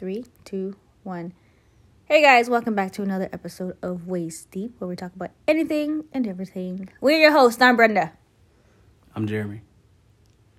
[0.00, 1.34] Three, two, one.
[2.06, 6.04] Hey guys, welcome back to another episode of Waist Deep, where we talk about anything
[6.14, 6.88] and everything.
[7.02, 7.60] We're your hosts.
[7.60, 8.14] I'm Brenda.
[9.14, 9.60] I'm Jeremy.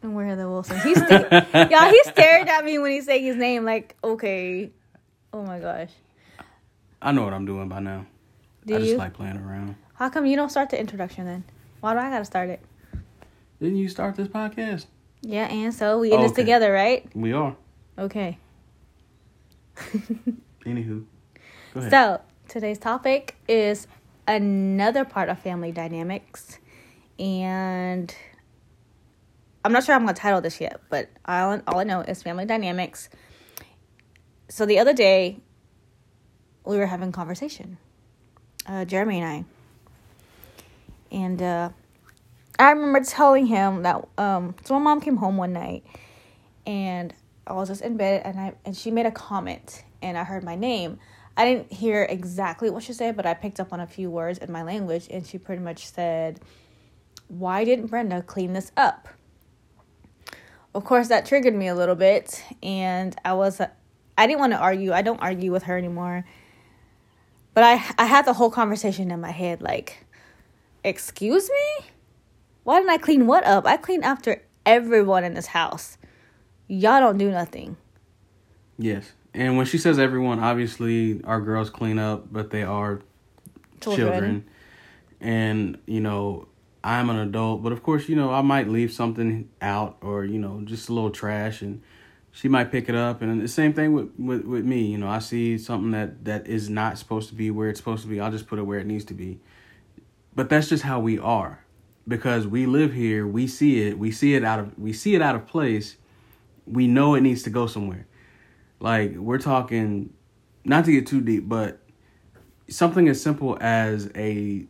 [0.04, 0.80] And we're Heather Wilson.
[0.82, 1.90] He's sta- y'all.
[1.90, 3.66] He stared at me when he's saying his name.
[3.66, 4.70] Like, okay,
[5.34, 5.90] oh my gosh.
[7.02, 8.06] I know what I'm doing by now.
[8.68, 8.98] Do I just you?
[8.98, 9.76] like playing around.
[9.96, 11.44] How come you don't start the introduction then?
[11.80, 12.62] Why do I gotta start it?
[13.60, 14.86] Didn't you start this podcast?
[15.24, 16.44] Yeah, and so we in Oh, this okay.
[16.44, 17.10] together, right?
[17.16, 17.56] We are.
[17.98, 18.38] Okay.
[20.66, 21.06] Anywho.
[21.90, 23.88] So, today's topic is
[24.28, 26.60] another part of family dynamics.
[27.18, 28.14] And
[29.64, 32.46] I'm not sure I'm to title this yet, but all, all I know is family
[32.46, 33.10] dynamics.
[34.50, 35.40] So, the other day,
[36.66, 37.78] we were having conversation,
[38.68, 39.46] uh, Jeremy and I.
[41.16, 41.70] And uh,
[42.60, 45.84] I remember telling him that, um, so my mom came home one night
[46.66, 47.14] and
[47.52, 50.44] I was just in bed and I and she made a comment and I heard
[50.44, 51.00] my name.
[51.36, 54.40] I didn't hear exactly what she said, but I picked up on a few words
[54.40, 56.40] in my language and she pretty much said,
[57.28, 59.10] "Why didn't Brenda clean this up?"
[60.74, 63.60] Of course, that triggered me a little bit and I was
[64.18, 64.94] I didn't want to argue.
[64.94, 66.26] I don't argue with her anymore.
[67.54, 70.06] But I I had the whole conversation in my head like,
[70.84, 71.88] "Excuse me?
[72.64, 73.66] Why didn't I clean what up?
[73.66, 75.98] I clean after everyone in this house."
[76.72, 77.76] Y'all don't do nothing.
[78.78, 79.12] yes.
[79.34, 83.02] And when she says everyone, obviously our girls clean up, but they are
[83.80, 84.10] Children.
[84.12, 84.46] children.
[85.22, 86.48] And, you know,
[86.84, 90.38] I'm an adult, but of course, you know, I might leave something out or, you
[90.38, 91.82] know, just a little trash and
[92.32, 94.82] she might pick it up and the same thing with, with, with me.
[94.88, 98.04] You know, I see something that, that is not supposed to be where it's supposed
[98.04, 98.20] to be.
[98.20, 99.40] I'll just put it where it needs to be.
[100.36, 101.64] But that's just how we are.
[102.06, 105.22] Because we live here, we see it, we see it out of we see it
[105.22, 105.96] out of place.
[106.66, 108.08] We know it needs to go somewhere.
[108.80, 110.14] Like we're talking
[110.64, 111.80] not to get too deep, but
[112.70, 114.66] something as simple as a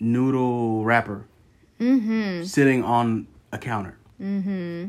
[0.00, 1.26] noodle wrapper
[1.80, 2.44] Mm-hmm.
[2.44, 3.98] sitting on a counter.
[4.20, 4.86] Mm-hmm.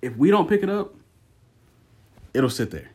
[0.00, 0.94] If we don't pick it up,
[2.32, 2.88] it'll sit there.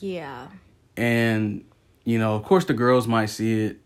[0.00, 0.48] Yeah.
[0.96, 1.64] And,
[2.04, 3.78] you know, of course the girls might see it.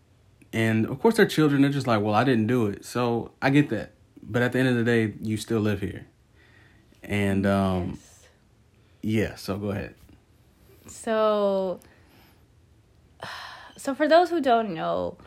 [0.51, 1.61] And of course they're children.
[1.61, 2.83] They're just like, well, I didn't do it.
[2.83, 3.93] So I get that.
[4.21, 6.07] But at the end of the day, you still live here.
[7.03, 8.27] And, um, Yes.
[9.01, 9.95] yeah, so go ahead.
[10.87, 11.79] So,
[13.77, 15.17] so for those who don't know,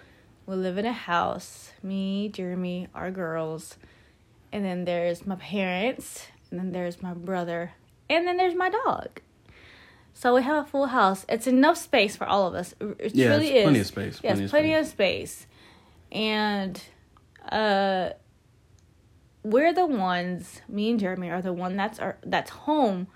[0.46, 1.72] we live in a house.
[1.82, 3.76] Me, Jeremy, our girls,
[4.52, 7.72] and then there's my parents, and then there's my brother,
[8.08, 9.20] and then there's my dog.
[10.14, 11.26] So we have a full house.
[11.28, 12.74] It's enough space for all of us.
[12.80, 13.64] It Yeah, really is.
[13.64, 14.80] plenty of space, Yes, plenty of plenty space.
[14.86, 15.46] of space.
[16.12, 16.82] And
[17.50, 18.10] uh
[19.44, 23.06] we're the ones, me and Jeremy are the one that's our that's home,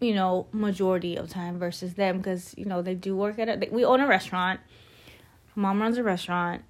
[0.00, 3.68] you know, majority of time versus them because you know they do work at a.
[3.70, 4.60] We own a restaurant.
[5.56, 6.62] Mom runs a restaurant.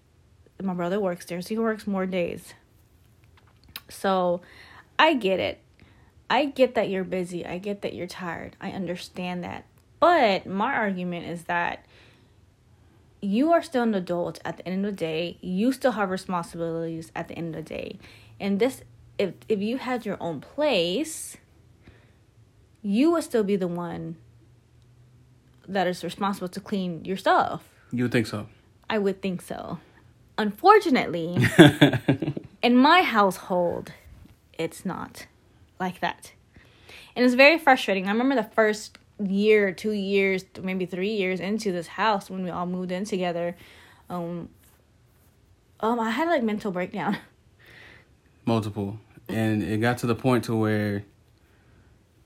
[0.62, 2.54] My brother works there, so he works more days.
[3.88, 4.40] So,
[4.98, 5.60] I get it.
[6.30, 7.44] I get that you're busy.
[7.44, 8.56] I get that you're tired.
[8.60, 9.66] I understand that.
[10.00, 11.84] But my argument is that
[13.20, 15.38] you are still an adult at the end of the day.
[15.40, 17.98] You still have responsibilities at the end of the day.
[18.40, 18.82] And this
[19.18, 21.36] if if you had your own place,
[22.82, 24.16] you would still be the one
[25.66, 27.62] that is responsible to clean your stuff.
[27.90, 28.48] You would think so.
[28.88, 29.78] I would think so.
[30.36, 31.36] Unfortunately,
[32.62, 33.92] in my household,
[34.58, 35.26] it's not
[35.78, 36.32] like that.
[37.16, 38.08] And it's very frustrating.
[38.08, 42.50] I remember the first year, two years, maybe three years into this house when we
[42.50, 43.56] all moved in together.
[44.10, 44.48] Um,
[45.80, 47.16] um, I had like mental breakdown.
[48.46, 48.98] multiple.
[49.28, 51.04] And it got to the point to where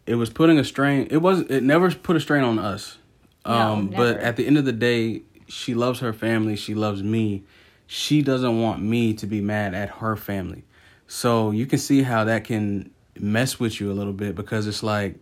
[0.07, 2.99] it was putting a strain it was it never put a strain on us.
[3.47, 7.03] No, um but at the end of the day she loves her family she loves
[7.03, 7.45] me.
[7.87, 10.65] She doesn't want me to be mad at her family.
[11.07, 14.83] So you can see how that can mess with you a little bit because it's
[14.83, 15.17] like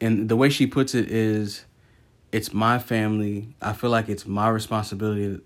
[0.00, 1.64] and the way she puts it is
[2.30, 3.48] it's my family.
[3.60, 5.40] I feel like it's my responsibility.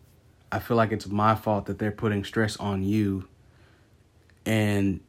[0.50, 3.28] I feel like it's my fault that they're putting stress on you
[4.46, 5.00] and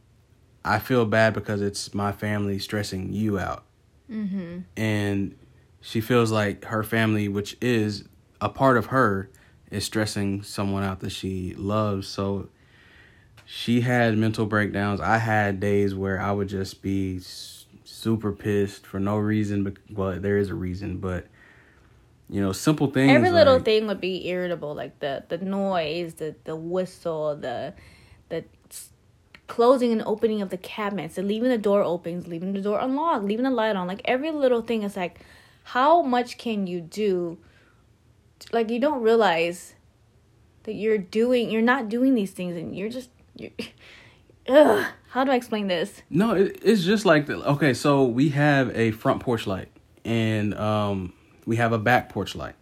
[0.65, 3.63] I feel bad because it's my family stressing you out.
[4.09, 4.59] Mm-hmm.
[4.77, 5.35] And
[5.81, 8.05] she feels like her family, which is
[8.39, 9.29] a part of her,
[9.69, 12.07] is stressing someone out that she loves.
[12.07, 12.49] So
[13.45, 15.01] she had mental breakdowns.
[15.01, 17.19] I had days where I would just be
[17.83, 21.27] super pissed for no reason, but well, there is a reason, but
[22.29, 23.11] you know, simple things.
[23.11, 27.73] Every little like- thing would be irritable, like the the noise, the the whistle, the
[28.29, 28.45] the
[29.53, 33.23] closing and opening of the cabinets, and leaving the door open, leaving the door unlocked,
[33.23, 33.85] leaving the light on.
[33.85, 35.19] Like every little thing is like,
[35.63, 37.37] how much can you do?
[38.51, 39.75] Like you don't realize
[40.63, 43.51] that you're doing, you're not doing these things, and you're just you're.
[44.49, 46.01] Ugh, how do I explain this?
[46.09, 47.75] No, it, it's just like the, okay.
[47.75, 49.69] So we have a front porch light,
[50.03, 51.13] and um,
[51.45, 52.55] we have a back porch light.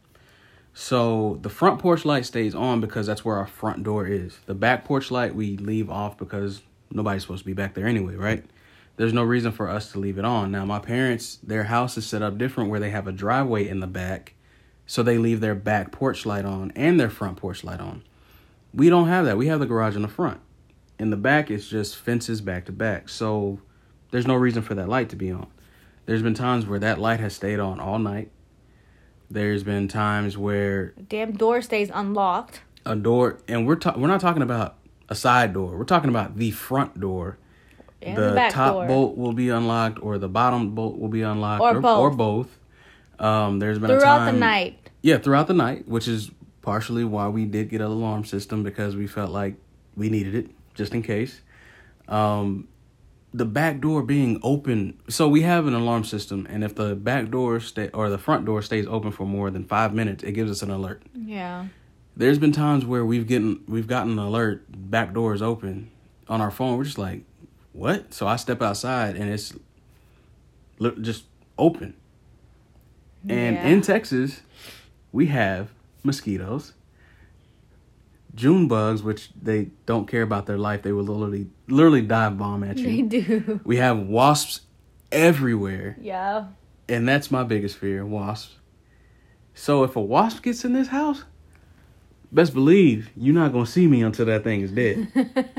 [0.73, 4.39] So the front porch light stays on because that's where our front door is.
[4.45, 6.61] The back porch light we leave off because
[6.91, 8.43] nobody's supposed to be back there anyway, right?
[8.97, 10.51] There's no reason for us to leave it on.
[10.51, 13.79] Now my parents, their house is set up different where they have a driveway in
[13.79, 14.33] the back,
[14.85, 18.03] so they leave their back porch light on and their front porch light on.
[18.73, 19.37] We don't have that.
[19.37, 20.39] We have the garage in the front.
[20.99, 23.09] In the back, it's just fences back to back.
[23.09, 23.59] So
[24.11, 25.47] there's no reason for that light to be on.
[26.05, 28.29] There's been times where that light has stayed on all night.
[29.29, 32.61] There's been times where Damn door stays unlocked.
[32.85, 34.75] a door, and we're ta- we're not talking about
[35.11, 35.77] a side door.
[35.77, 37.37] We're talking about the front door.
[38.01, 38.87] And the the back top door.
[38.87, 41.99] bolt will be unlocked, or the bottom bolt will be unlocked, Or both.
[41.99, 42.59] Or both.
[43.19, 44.89] Um, there's been a throughout time, the night.
[45.03, 46.31] Yeah, throughout the night, which is
[46.61, 49.55] partially why we did get an alarm system because we felt like
[49.95, 51.41] we needed it just in case.
[52.07, 52.69] Um,
[53.33, 57.29] the back door being open, so we have an alarm system, and if the back
[57.29, 60.49] door stay or the front door stays open for more than five minutes, it gives
[60.49, 61.03] us an alert.
[61.13, 61.67] Yeah.
[62.15, 65.89] There's been times where we've gotten we've gotten an alert, back doors open
[66.27, 66.77] on our phone.
[66.77, 67.23] We're just like,
[67.73, 68.13] what?
[68.13, 69.53] So I step outside and it's
[71.01, 71.25] just
[71.57, 71.93] open.
[73.27, 73.67] And Yeah.
[73.67, 74.41] in Texas,
[75.11, 75.69] we have
[76.03, 76.73] mosquitoes,
[78.35, 80.81] June bugs, which they don't care about their life.
[80.81, 82.87] They will literally literally dive bomb at you.
[82.87, 83.59] They do.
[83.63, 84.61] We have wasps
[85.11, 86.45] everywhere, Yeah.
[86.89, 88.55] and that's my biggest fear, wasps.
[89.53, 91.23] So if a wasp gets in this house,
[92.31, 95.07] best believe you're not gonna see me until that thing is dead.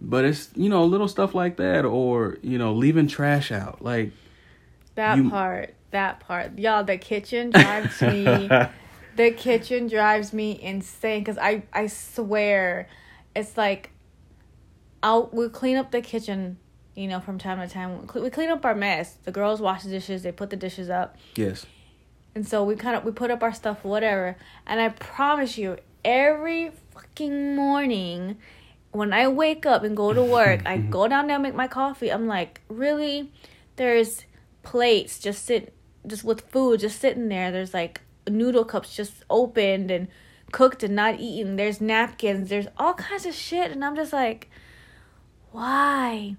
[0.00, 4.12] but it's you know little stuff like that, or you know leaving trash out, like
[4.94, 5.74] That You- part.
[5.90, 6.58] That part.
[6.58, 8.50] Y'all, the kitchen drives me.
[9.16, 12.88] the kitchen drives me insane because I, I swear
[13.34, 13.90] it's like
[15.02, 16.58] I'll we clean up the kitchen
[16.94, 19.90] you know from time to time we clean up our mess the girls wash the
[19.90, 21.66] dishes they put the dishes up yes,
[22.34, 24.36] and so we kind of we put up our stuff whatever.
[24.66, 28.38] And i promise you every fucking morning
[28.92, 31.68] when i wake up and go to work i go down there and make my
[31.68, 32.10] coffee.
[32.12, 33.32] I'm like really?
[33.76, 34.24] There's
[34.62, 35.72] plates just sit
[36.06, 37.50] just with food just sitting there.
[37.50, 40.08] There's like noodle cups just opened and
[40.52, 41.56] cooked and not eaten.
[41.56, 42.48] There's napkins.
[42.48, 43.70] There's all kinds of shit.
[43.70, 44.50] And i'm just like
[45.50, 46.36] why?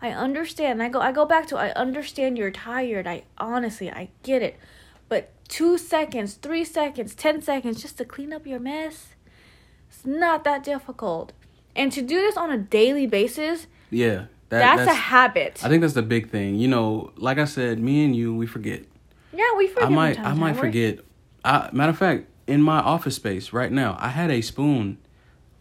[0.00, 0.82] I understand.
[0.82, 3.06] I go I go back to I understand you're tired.
[3.06, 4.58] I honestly I get it.
[5.48, 9.08] 2 seconds, 3 seconds, 10 seconds just to clean up your mess.
[9.88, 11.32] It's not that difficult.
[11.74, 15.60] And to do this on a daily basis, yeah, that, that's, a habit.
[15.64, 16.56] I think that's the big thing.
[16.56, 18.84] You know, like I said, me and you, we forget.
[19.32, 21.00] yeah, we forget I might, I might forget.
[21.44, 24.98] I, matter of fact, in my office space right now, I had a spoon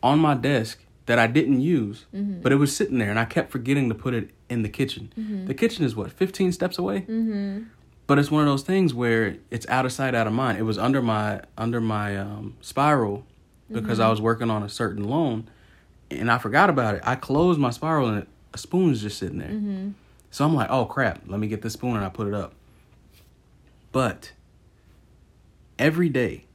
[0.02, 2.42] on my desk that I didn't use, Mm-hmm.
[2.42, 5.12] but it was sitting there, and I kept forgetting to put it in the kitchen.
[5.20, 5.46] Mm-hmm.
[5.48, 7.02] The kitchen is what fifteen steps away.
[7.02, 7.64] Mm-hmm.
[8.08, 10.60] But it's one of those things where it's out of sight, out of mind.
[10.60, 13.26] It was under my under my um, spiral
[13.72, 14.08] because Mm-hmm.
[14.08, 15.50] I was working on a certain loan,
[16.12, 17.02] and I forgot about it.
[17.04, 19.50] I closed my spiral, and a spoon is just sitting there.
[19.50, 19.90] Mm-hmm.
[20.30, 22.54] So I'm like, oh crap, let me get this spoon, and I put it up.
[23.92, 24.34] But
[25.80, 26.46] every day,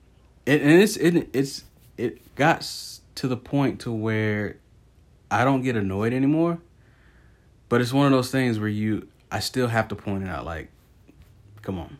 [0.47, 1.65] it, and it's it, it's
[1.97, 2.71] it got
[3.17, 4.57] to the point to where
[5.31, 6.59] I don't get annoyed anymore.
[7.69, 10.45] But it's one of those things where you, I still have to point it out.
[10.45, 10.71] Like,
[11.71, 11.99] come on,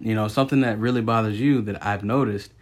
[0.00, 2.52] you know, something that really bothers you that I've noticed: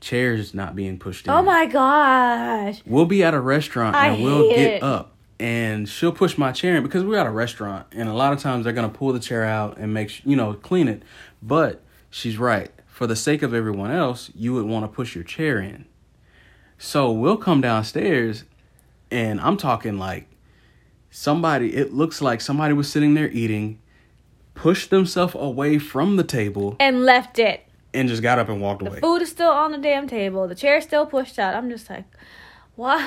[0.00, 1.38] chairs not being pushed oh in.
[1.38, 2.82] Oh my gosh.
[2.86, 4.82] We'll be at a restaurant I and we'll get it.
[4.82, 8.32] up and she'll push my chair in because we're at a restaurant and a lot
[8.32, 11.02] of times they're gonna pull the chair out and make you know clean it.
[11.42, 12.70] But she's right.
[12.86, 15.86] For the sake of everyone else, you would want to push your chair in.
[16.78, 18.44] So we'll come downstairs
[19.10, 20.26] and I'm talking like
[21.10, 21.74] somebody.
[21.74, 23.78] It looks like somebody was sitting there eating,
[24.54, 27.64] pushed themselves away from the table And left it.
[27.94, 29.00] and just got up and walked away.
[29.00, 30.46] Food is still on the damn table.
[30.48, 31.54] The chair's still pushed out.
[31.54, 32.04] I'm just like,
[32.76, 33.06] why?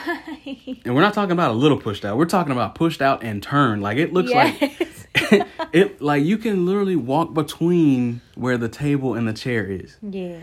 [0.85, 2.17] And we're not talking about a little pushed out.
[2.17, 3.81] We're talking about pushed out and turned.
[3.81, 4.57] Like it looks like
[5.73, 9.97] it like you can literally walk between where the table and the chair is.
[10.01, 10.39] yeah.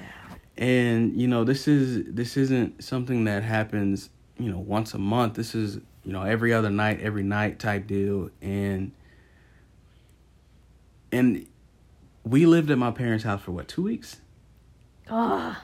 [0.56, 5.34] And you know, this is this isn't something that happens, you know, once a month.
[5.34, 8.92] This is, you know, every other night, every night type deal and
[11.12, 11.46] and
[12.24, 14.20] we lived at my parents' house for what, 2 weeks?
[15.10, 15.56] Oh,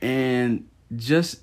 [0.00, 1.40] And just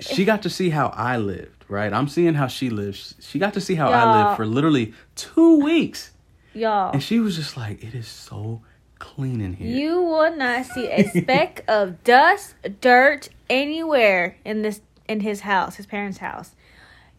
[0.00, 1.92] she got to see how I lived, right?
[1.92, 3.14] I'm seeing how she lives.
[3.20, 6.12] She got to see how I lived for literally two weeks.
[6.54, 8.62] Y'all, And she was just like, it is so
[9.00, 9.68] clean in here.
[9.68, 15.76] you will not see a speck of dust, dirt anywhere in this in his house,
[15.76, 16.52] his parents' house.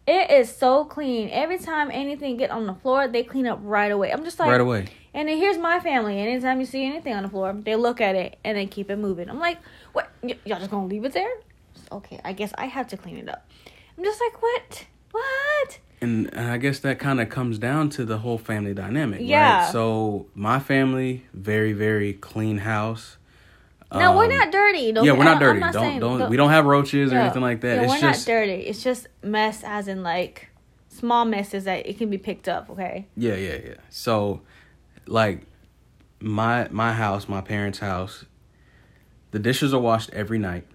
[0.08, 1.30] It is so clean.
[1.30, 4.12] Every time anything get on the floor, they clean up right away.
[4.12, 4.86] I'm just like, right away.
[5.16, 6.20] And then here's my family.
[6.20, 8.98] Anytime you see anything on the floor, they look at it and they keep it
[8.98, 9.30] moving.
[9.30, 9.58] I'm like,
[9.94, 10.10] what?
[10.22, 11.32] Y- y'all just gonna leave it there?
[11.90, 13.48] Okay, I guess I have to clean it up.
[13.98, 14.86] I'm just like, what?
[15.12, 15.80] What?
[16.02, 19.64] And, and I guess that kind of comes down to the whole family dynamic, Yeah.
[19.64, 19.72] right?
[19.72, 23.16] So my family, very very clean house.
[23.94, 24.92] no, we're Um, not dirty.
[24.92, 25.62] Don't yeah, we're not dirty.
[25.62, 27.24] not don't saying- don't we don't have roaches or Yeah.
[27.24, 27.76] anything like that.
[27.78, 28.64] Yeah, it's we're just not dirty.
[28.68, 30.50] It's just mess, as in like
[30.90, 32.70] small messes that it can be picked up.
[32.70, 33.06] Okay.
[33.16, 33.74] Yeah, yeah, yeah.
[33.90, 34.42] So,
[35.08, 35.42] like,
[36.20, 38.26] my my house, my parents' house,
[39.32, 40.66] the dishes are washed every night.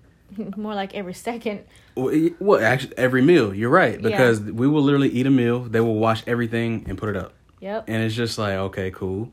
[0.56, 1.64] More like every second.
[1.94, 3.54] Well, well, actually, every meal.
[3.54, 4.08] You're right Yeah.
[4.08, 5.60] because we will literally eat a meal.
[5.60, 7.84] They will wash everything and put it up, Yep.
[7.88, 9.32] and it's just like okay, cool.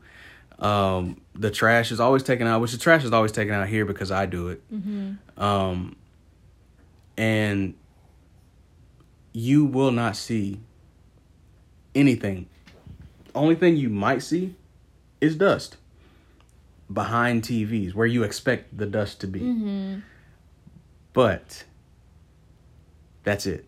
[0.58, 3.84] Um, the trash is always taken out, which the trash is always taken out here
[3.84, 4.62] because I do it.
[4.72, 5.42] Mm-hmm.
[5.42, 5.96] Um,
[7.16, 7.74] and
[9.32, 10.60] you will not see
[11.94, 12.48] anything.
[13.34, 14.54] Only thing you might see
[15.20, 15.76] is dust
[16.92, 19.40] behind TVs where you expect the dust to be.
[19.40, 19.98] Mm-hmm.
[21.12, 21.64] But
[23.24, 23.64] that's it.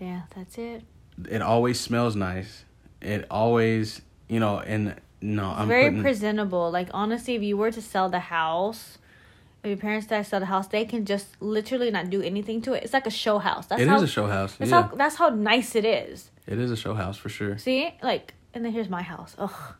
[0.00, 0.82] Yeah, that's it.
[1.30, 2.64] It always smells nice.
[3.00, 6.70] It always, you know, and no, I'm very putting, presentable.
[6.70, 8.98] Like honestly, if you were to sell the house,
[9.62, 12.72] if your parents to sell the house, they can just literally not do anything to
[12.72, 12.82] it.
[12.82, 13.66] It's like a show house.
[13.66, 14.56] That's It how, is a show house.
[14.56, 16.30] That's yeah, how that's how nice it is.
[16.46, 17.58] it is a show house for sure.
[17.58, 19.34] See, like, and then here's my house.
[19.38, 19.74] Ugh.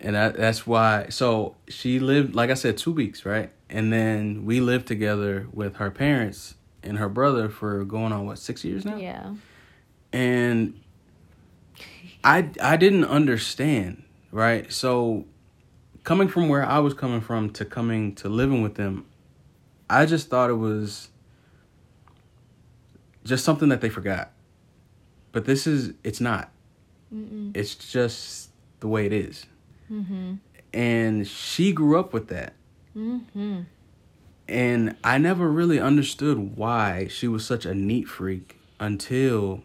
[0.00, 4.44] and that, that's why so she lived like i said two weeks right and then
[4.44, 8.84] we lived together with her parents and her brother for going on what six years
[8.84, 9.34] now Yeah.
[10.12, 10.80] and
[12.22, 15.24] i i didn't understand right so
[16.04, 19.04] coming from where i was coming from to coming to living with them
[19.90, 21.08] i just thought it was
[23.24, 24.30] just something that they forgot
[25.32, 26.50] but this is it's not
[27.14, 27.56] Mm-mm.
[27.56, 28.50] it's just
[28.80, 29.46] the way it is
[29.90, 30.34] Mm-hmm.
[30.74, 32.52] and she grew up with that
[32.96, 33.60] Mm-hmm.
[34.48, 39.62] and i never really understood why she was such a neat freak until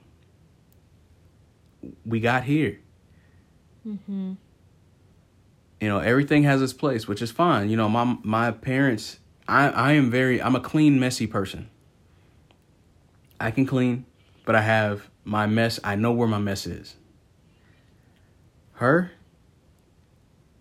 [2.05, 2.79] we got here
[3.87, 4.33] Mm-hmm.
[5.81, 9.67] you know everything has its place which is fine you know my my parents i
[9.67, 11.69] i am very i'm a clean messy person
[13.41, 14.05] i can clean
[14.45, 16.95] but i have my mess i know where my mess is
[18.73, 19.11] her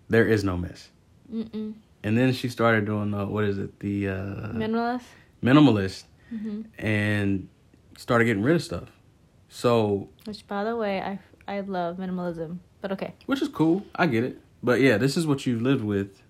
[0.09, 0.90] there is no mess
[1.33, 1.75] Mm-mm.
[2.02, 4.14] and then she started doing the what is it the uh
[4.52, 5.02] Minimalist.
[5.42, 6.62] minimalist Mm-hmm.
[6.78, 7.49] and
[7.99, 8.88] started getting rid of stuff
[9.50, 12.57] so Which, by the way, I I love minimalism.
[12.81, 13.12] But okay.
[13.26, 16.23] which is cool i get it but yeah this is what you've lived with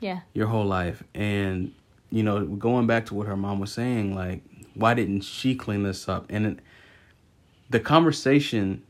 [0.00, 0.20] Yeah.
[0.34, 1.72] your whole life and
[2.10, 4.42] you know going back to what her mom was saying like
[4.74, 6.58] why didn't she clean this up and it,
[7.70, 8.82] the conversation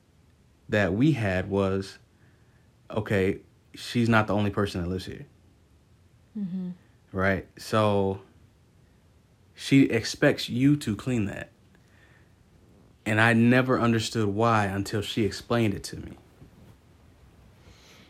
[0.69, 1.99] that we had was
[2.91, 3.39] okay
[3.75, 5.27] she's not the only person that lives here
[6.39, 6.71] Mm-hmm.
[7.13, 8.21] right so
[9.55, 11.51] she expects you to clean that
[13.05, 16.13] and i never understood why until she explained it to me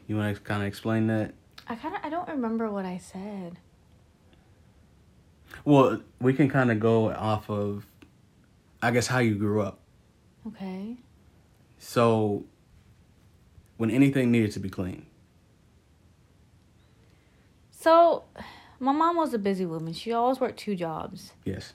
[0.07, 1.35] you want to kind of explain that
[1.71, 3.59] I kind of I don't remember what I said.
[5.67, 7.85] Well, we can kind of go off of,
[8.81, 9.79] I guess, how you grew up.
[10.47, 10.97] Okay.
[11.79, 12.45] So,
[13.77, 15.07] when anything needed to be cleaned.
[17.71, 18.25] So,
[18.81, 19.93] my mom was a busy woman.
[19.93, 21.33] She always worked two jobs.
[21.45, 21.73] yes,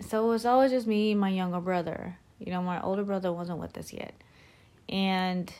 [0.00, 2.18] So it was always just me and my younger brother.
[2.38, 4.14] You know, my older brother wasn't with us yet.
[4.88, 5.52] And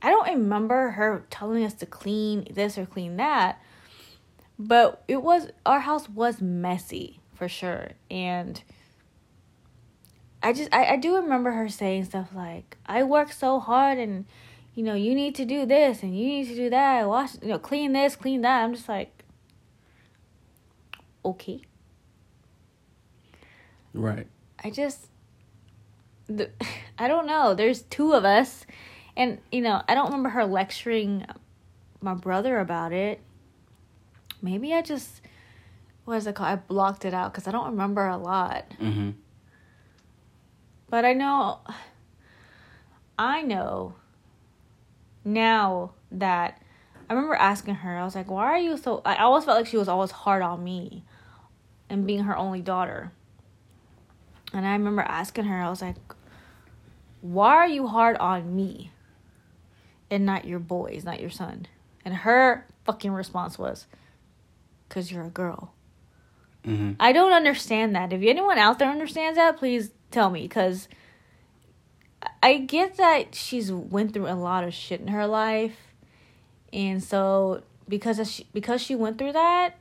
[0.00, 3.60] I don't remember her telling us to clean this or clean that.
[4.58, 7.92] But it was our house was messy for sure.
[8.10, 8.62] And
[10.42, 14.24] I just I, I do remember her saying stuff like, I work so hard and
[14.74, 17.48] you know, you need to do this and you need to do that, wash you
[17.48, 18.64] know, clean this, clean that.
[18.64, 19.22] I'm just like
[21.24, 21.60] okay.
[23.94, 24.26] right.
[24.64, 25.08] I just,
[26.26, 26.50] the,
[26.98, 27.54] I don't know.
[27.54, 28.66] There's two of us,
[29.16, 31.26] and you know, I don't remember her lecturing
[32.00, 33.20] my brother about it.
[34.40, 35.20] Maybe I just,
[36.04, 36.48] what is it called?
[36.48, 38.64] I blocked it out because I don't remember a lot.
[38.80, 39.10] Mm-hmm.
[40.92, 41.60] But I know,
[43.18, 43.94] I know
[45.24, 46.60] now that
[47.08, 49.66] I remember asking her, I was like, why are you so, I always felt like
[49.66, 51.04] she was always hard on me.
[51.92, 53.12] and being her only daughter.
[54.54, 55.96] And I remember asking her, I was like,
[57.20, 58.90] why are you hard on me
[60.10, 61.66] and not your boys, not your son?
[62.02, 63.86] And her fucking response was,
[64.88, 65.74] because you're a girl.
[66.66, 66.92] Mm-hmm.
[67.00, 68.12] I don't understand that.
[68.12, 70.88] If anyone out there understands that, please tell me because
[72.42, 75.76] I get that she's went through a lot of shit in her life,
[76.72, 79.76] and so because she, because she went through that,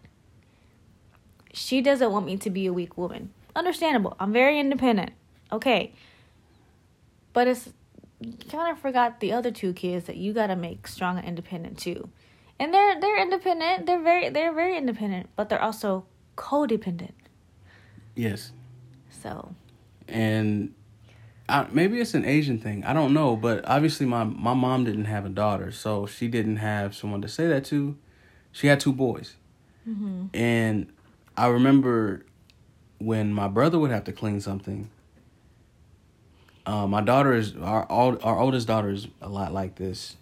[1.54, 3.32] she doesn't want me to be a weak woman.
[3.56, 4.16] Understandable.
[4.20, 5.12] I'm very independent.
[5.52, 5.94] Okay,
[7.34, 7.70] but it's
[8.50, 11.78] kind of forgot the other two kids that you got to make strong and independent
[11.78, 12.10] too,
[12.60, 13.86] and they're they're independent.
[13.86, 16.06] They're very they're very independent, but they're also
[16.42, 17.14] codependent.
[18.16, 18.52] Yes.
[19.10, 19.54] So
[20.08, 20.74] and
[21.48, 22.84] I, maybe it's an Asian thing.
[22.84, 26.58] I don't know, but obviously my my mom didn't have a daughter, so she didn't
[26.58, 27.98] have someone to say that to.
[28.52, 29.36] She had two boys,
[29.88, 30.26] mm-hmm.
[30.34, 30.92] and
[31.38, 32.26] I remember
[33.00, 34.90] when my brother would have to clean something.
[36.66, 40.18] Uh, my daughter is our our oldest daughter is a lot like this.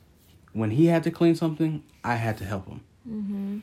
[0.53, 2.81] When he had to clean something, I had to help him.
[3.07, 3.59] Mm-hmm.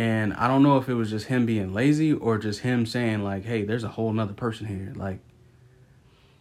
[0.00, 3.22] And I don't know if it was just him being lazy or just him saying
[3.22, 5.18] like, "Hey, there's a whole nother person here." Like,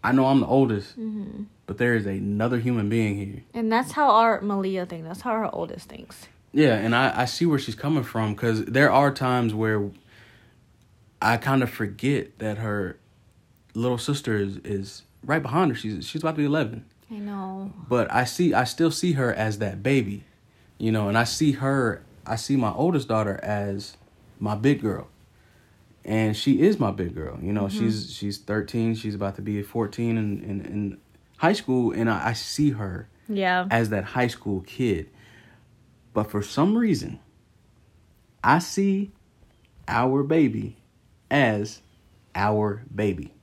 [0.02, 1.44] I know I'm the oldest, mm-hmm.
[1.66, 3.44] but there is another human being here.
[3.54, 5.06] And that's how our Malia thinks.
[5.06, 6.30] That's how our oldest thinks.
[6.54, 9.92] Yeah, and I I see where she's coming from because there are times where
[11.22, 12.98] I kind of forget that her
[13.74, 15.76] little sister is is right behind her.
[15.76, 16.86] She's she's about to be eleven.
[17.12, 17.74] I know.
[17.90, 20.24] But I see I still see her as that baby,
[20.78, 23.98] you know, and I see her I see my oldest daughter as
[24.40, 25.08] my big girl.
[26.06, 27.38] And she is my big girl.
[27.42, 27.78] You know, Mm-hmm.
[27.78, 30.98] she's she's 13, she's about to be 14 in, in, in
[31.38, 33.68] high school and I, I see her Yeah.
[33.70, 35.10] as that high school kid.
[36.14, 37.20] But for some reason,
[38.44, 39.12] I see
[39.88, 40.78] our baby
[41.30, 41.82] as
[42.36, 43.34] our baby.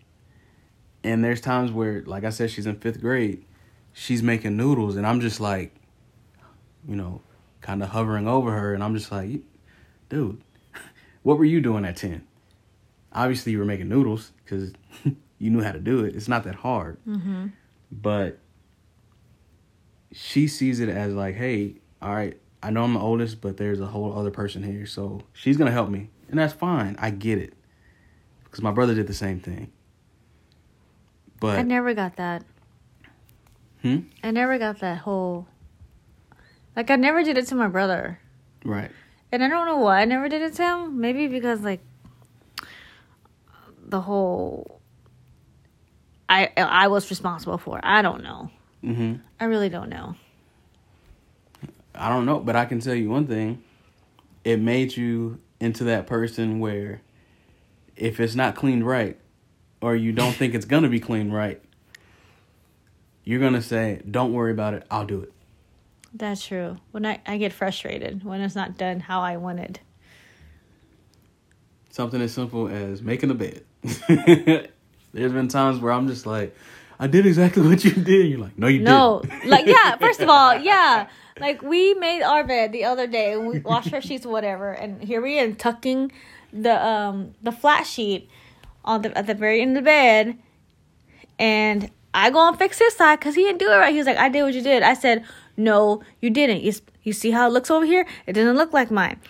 [1.05, 3.45] And there's times where, like I said, she's in fifth grade,
[3.93, 5.75] she's making noodles, and I'm just like,
[6.89, 7.21] you know,
[7.67, 9.41] kind of hovering over her, and I'm just like,
[10.09, 10.41] dude,
[11.25, 12.25] what were you doing at 10?
[13.13, 14.73] Obviously, you were making noodles because
[15.39, 16.15] you knew how to do it.
[16.15, 16.99] It's not that hard.
[17.07, 17.49] Mm-hmm.
[17.91, 18.39] But
[20.13, 23.81] she sees it as like, hey, all right, I know I'm the oldest, but there's
[23.81, 26.95] a whole other person here, so she's gonna help me, and that's fine.
[27.01, 27.55] I get it,
[28.45, 29.73] because my brother did the same thing.
[31.41, 32.45] But I never got that.
[33.83, 34.01] Hmm?
[34.23, 35.49] I never got that whole.
[36.77, 38.21] Like I never did it to my brother,
[38.65, 38.91] right,
[39.33, 41.01] and I don't know why I never did it to him.
[41.01, 41.81] Maybe because like
[43.85, 44.81] the whole.
[46.29, 47.79] I I was responsible for.
[47.79, 47.85] it.
[47.85, 48.51] I don't know.
[48.83, 50.17] hmm I really don't know.
[51.95, 53.63] I don't know, but I can tell you one thing:
[54.45, 57.01] it made you into that person where,
[57.97, 59.17] if it's not cleaned right,
[59.81, 61.63] or you don't think it's gonna be cleaned right,
[63.25, 64.85] you're gonna say, "Don't worry about it.
[64.91, 65.33] I'll do it."
[66.19, 66.79] That's true.
[66.93, 69.81] When I I get frustrated when it's not done how I wanted.
[71.91, 73.65] Something as simple as making a bed.
[75.13, 76.55] There's been times where I'm just like,
[76.99, 78.27] I did exactly what you did.
[78.29, 79.47] You're like, no, you No, didn't.
[79.49, 79.97] like yeah.
[80.01, 81.09] First of all, yeah,
[81.41, 84.73] like we made our bed the other day and we washed our sheets, whatever.
[84.73, 86.13] And here we are tucking
[86.53, 88.29] the um the flat sheet
[88.85, 90.39] on the at the very end of the bed,
[91.39, 93.93] and I go and fix his side because he didn't do it right.
[93.93, 95.25] He was like, "I did what you did." I said,
[95.57, 96.63] "No, you didn't.
[96.63, 98.07] You you see how it looks over here?
[98.27, 99.21] It doesn't look like mine."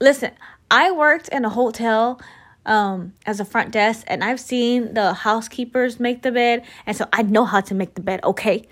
[0.00, 0.32] Listen,
[0.70, 2.20] I worked in a hotel
[2.66, 7.06] um as a front desk and I've seen the housekeepers make the bed and so
[7.12, 8.66] I know how to make the bed, okay?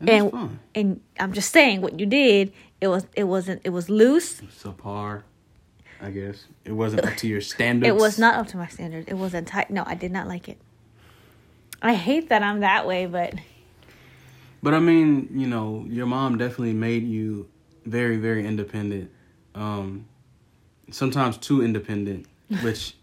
[0.00, 0.58] And and fine.
[0.74, 4.40] and I'm just saying what you did, it was it wasn't it was loose.
[4.62, 5.22] Subpar,
[6.00, 6.46] I guess.
[6.64, 7.88] It wasn't up to your standards.
[7.88, 9.06] It was not up to my standards.
[9.08, 9.70] It wasn't tight.
[9.70, 10.58] No, I did not like it.
[11.80, 13.34] I hate that I'm that way, but
[14.64, 17.50] But I mean, you know, your mom definitely made you
[17.84, 19.10] very, very independent.
[19.54, 20.06] Um,
[20.90, 22.24] sometimes too independent,
[22.62, 22.96] which,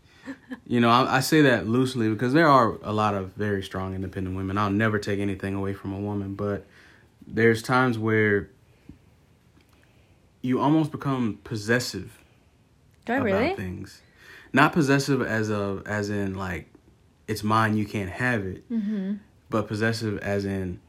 [0.66, 3.94] you know, I, I say that loosely because there are a lot of very strong,
[3.94, 4.58] independent women.
[4.58, 6.66] I'll never take anything away from a woman, but
[7.28, 8.50] there's times where
[10.42, 12.18] you almost become possessive
[13.06, 13.56] do I about really?
[13.56, 14.02] things.
[14.52, 16.74] Not possessive as a as in like
[17.28, 19.14] it's mine, you can't have it Mm-hmm.
[19.52, 20.80] but possessive as in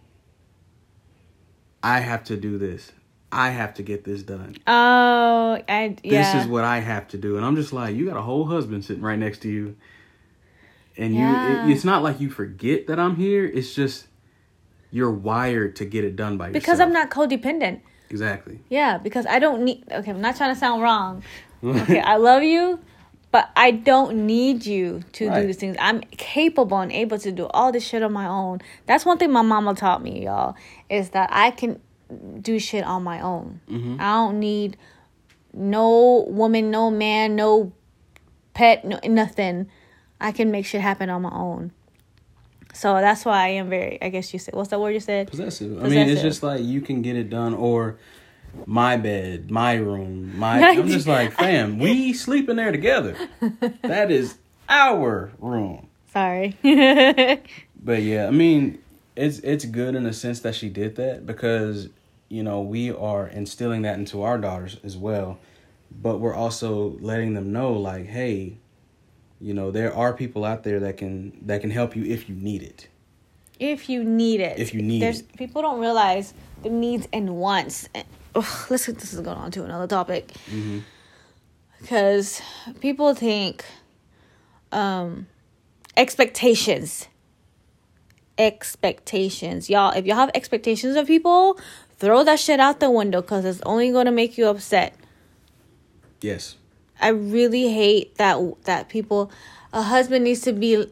[1.82, 2.92] I have to do this.
[3.30, 4.56] I have to get this done.
[4.66, 6.10] Oh, I yeah.
[6.10, 7.36] This is what I have to do.
[7.36, 9.76] And I'm just like, you got a whole husband sitting right next to you.
[10.98, 11.20] And Yeah.
[11.20, 13.44] you it, it's not like you forget that I'm here.
[13.46, 14.06] It's just
[14.90, 16.62] you're wired to get it done by yourself.
[16.62, 17.80] because I'm not codependent.
[18.10, 18.60] Exactly.
[18.68, 19.84] Yeah, because I don't need.
[19.90, 21.22] Okay, I'm not trying to sound wrong.
[21.64, 22.80] Okay, I love you,
[23.32, 25.40] but I don't need you to Right.
[25.40, 25.76] do these things.
[25.80, 28.60] I'm capable and able to do all this shit on my own.
[28.86, 30.54] That's one thing my mama taught me, y'all,
[30.88, 31.80] is that I can
[32.40, 33.60] do shit on my own.
[33.70, 33.96] Mm-hmm.
[33.98, 34.76] I don't need
[35.54, 37.72] no woman, no man, no
[38.54, 39.68] pet, no, nothing.
[40.20, 41.72] I can make shit happen on my own.
[42.74, 43.98] So that's why I am very.
[44.00, 45.28] I guess you said what's that word you said?
[45.28, 45.82] possessive.
[45.84, 47.98] I mean, it's just like you can get it done, or
[48.66, 50.60] my bed, my room, my.
[50.70, 53.16] I'm just like, fam, we sleep in there together.
[53.82, 54.36] That is
[54.68, 55.88] our room.
[56.12, 56.56] Sorry.
[57.84, 58.78] But yeah, I mean,
[59.16, 61.88] it's it's good in the sense that she did that because
[62.28, 65.38] you know we are instilling that into our daughters as well,
[65.90, 68.56] but we're also letting them know like, hey,
[69.40, 72.36] you know, there are people out there that can that can help you if you
[72.36, 72.86] need it.
[73.58, 74.60] if you need it.
[74.60, 75.36] If you need There's, it.
[75.36, 77.88] People don't realize the needs and wants.
[78.34, 80.28] Ugh, listen, this is going on to another topic.
[80.50, 80.80] Mm-hmm.
[81.80, 82.40] Because
[82.80, 83.64] people think
[84.70, 85.26] um,
[85.96, 87.08] expectations.
[88.38, 89.68] Expectations.
[89.68, 91.58] Y'all, if y'all have expectations of people,
[91.98, 94.94] throw that shit out the window because it's only going to make you upset.
[96.20, 96.56] Yes.
[97.00, 99.30] I really hate that that people
[99.72, 100.86] a husband needs to be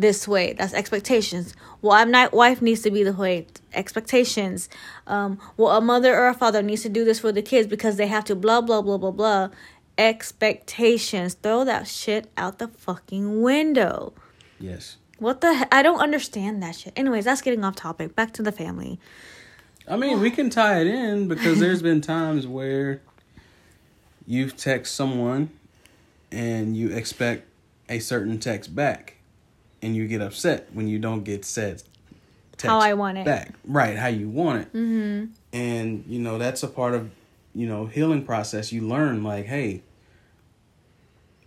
[0.00, 0.54] this way.
[0.54, 1.54] That's expectations.
[1.82, 3.46] Well, I'm not wife needs to be the way.
[3.72, 4.68] Expectations.
[5.06, 7.96] Um, well, a mother or a father needs to do this for the kids because
[7.96, 9.50] they have to blah blah blah blah blah.
[9.98, 11.34] Expectations.
[11.34, 14.12] Throw that shit out the fucking window.
[14.58, 14.96] Yes.
[15.18, 16.92] What the he- I don't understand that shit.
[16.96, 18.16] Anyways, that's getting off topic.
[18.16, 18.98] Back to the family.
[19.88, 23.02] I mean, we can tie it in because there's been times where
[24.26, 25.50] you've text someone
[26.32, 27.46] and you expect
[27.88, 29.16] a certain text back
[29.82, 31.82] and you get upset when you don't get said
[32.62, 33.24] How I want it.
[33.24, 33.54] back.
[33.64, 34.72] Right, how you want it.
[34.72, 35.26] Mm-hmm.
[35.52, 37.10] And, you know, that's a part of,
[37.54, 38.70] you know, healing process.
[38.72, 39.82] You learn like, hey,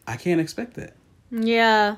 [0.07, 0.95] I can't expect that.
[1.31, 1.97] Yeah.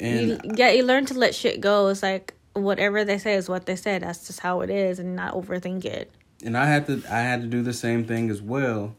[0.00, 1.88] And you, yeah, you learn to let shit go.
[1.88, 3.98] It's like whatever they say is what they say.
[3.98, 6.10] That's just how it is, and not overthink it.
[6.44, 8.94] and I had to I had to do the same thing as well.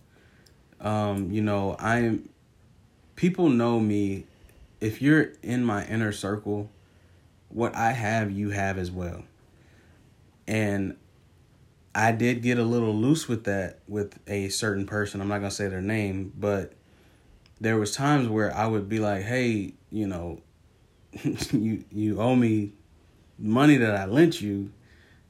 [0.81, 2.29] Um, you know, I'm
[3.15, 4.25] people know me
[4.79, 6.69] if you're in my inner circle,
[7.49, 9.23] what I have you have as well.
[10.47, 10.97] And
[11.95, 15.19] I did get a little loose with that with a certain person.
[15.19, 16.73] I'm not going to say their name, but
[17.59, 20.41] there was times where I would be like, "Hey, you know,
[21.51, 22.73] you you owe me
[23.39, 24.71] money that I lent you.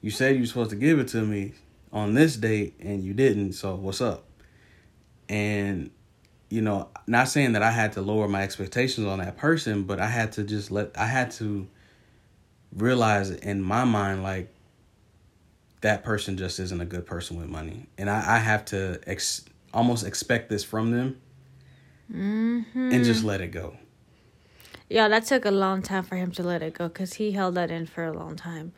[0.02, 1.54] You said you were supposed to give it to me
[1.94, 3.54] on this date and you didn't.
[3.54, 4.26] So what's up?"
[5.30, 5.92] And
[6.50, 10.00] you know, not saying that I had to lower my expectations on that person, but
[10.00, 11.68] I had to just let I had to
[12.74, 14.54] realize in my mind like
[15.82, 19.46] that person just isn't a good person with money, and I, I have to ex-
[19.74, 21.22] almost expect this from them,
[22.12, 22.92] mm-hmm.
[22.92, 23.76] and just let it go.
[24.90, 27.56] Yeah, that took a long time for him to let it go because he held
[27.56, 28.72] that in for a long time.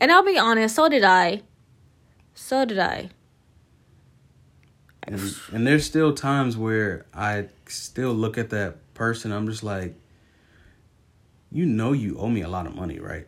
[0.00, 1.42] And I'll be honest, so did I.
[2.34, 3.10] So did I.
[5.06, 9.32] And, and there's still times where I still look at that person.
[9.32, 9.94] I'm just like,
[11.52, 13.26] you know, you owe me a lot of money, right?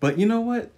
[0.00, 0.70] But you know what?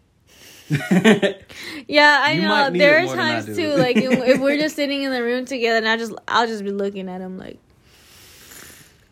[1.89, 2.71] Yeah, I You know.
[2.71, 5.23] There are more than I times too, like if if we're just sitting in the
[5.23, 7.59] room together, and I just, I'll just be looking at him like,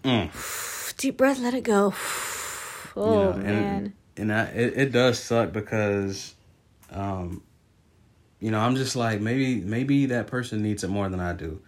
[0.04, 0.96] Mm.
[0.96, 1.94] deep breath, let it go.
[2.96, 3.44] Oh know, man.
[3.46, 6.34] and and I, it, it does suck because,
[6.90, 7.42] um,
[8.40, 11.60] you know, I'm just like maybe maybe that person needs it more than I do.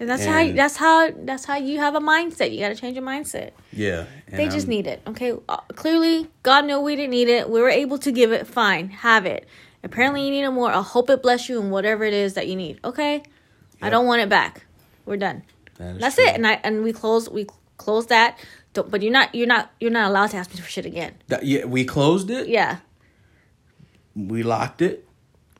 [0.00, 2.52] And that's how that's how that's how you have a mindset.
[2.52, 3.52] You got to change your mindset.
[3.72, 5.00] Yeah, They just I'm- need it.
[5.06, 5.32] Okay.
[5.48, 7.48] Uh, clearly, God knew we didn't need it.
[7.48, 8.46] We were able to give it.
[8.48, 9.46] Fine, have it.
[9.84, 10.70] Apparently, you need it more.
[10.72, 12.80] I hope it bless you in whatever it is that you need.
[12.84, 13.22] Okay.
[13.82, 14.64] I don't want it back.
[15.04, 15.42] We're done.
[15.76, 16.24] that That's true.
[16.24, 16.34] it.
[16.34, 18.38] And I and we close we close that.
[18.72, 21.12] Don't, but you're not you're not you're not allowed to ask me for shit again.
[21.28, 22.48] That- yeah, we closed it.
[22.48, 22.78] Yeah.
[24.16, 25.06] We locked it.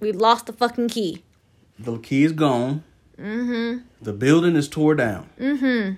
[0.00, 1.22] We lost the fucking key.
[1.78, 2.84] The key is gone.
[3.18, 3.84] Mm-hmm.
[4.02, 5.28] The building is tore down.
[5.38, 5.94] Mm-hmm.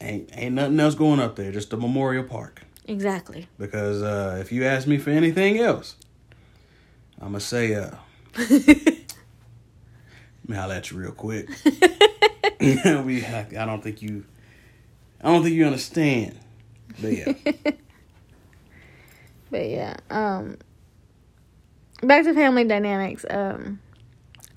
[0.00, 1.52] Ain't ain't nothing else going up there.
[1.52, 2.62] Just a memorial park.
[2.86, 3.48] Exactly.
[3.58, 5.96] Because uh, if you ask me for anything else,
[7.20, 7.90] I'm gonna say, uh,
[10.46, 11.48] man, I'll let you real quick.
[12.60, 14.24] we, I, I don't think you,
[15.22, 16.38] I don't think you understand.
[17.00, 17.32] But yeah,
[19.50, 20.58] But yeah, um
[22.02, 23.24] back to family dynamics.
[23.28, 23.80] Um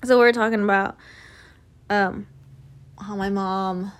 [0.04, 0.96] so we're talking about
[1.88, 2.26] um
[2.98, 3.92] how my mom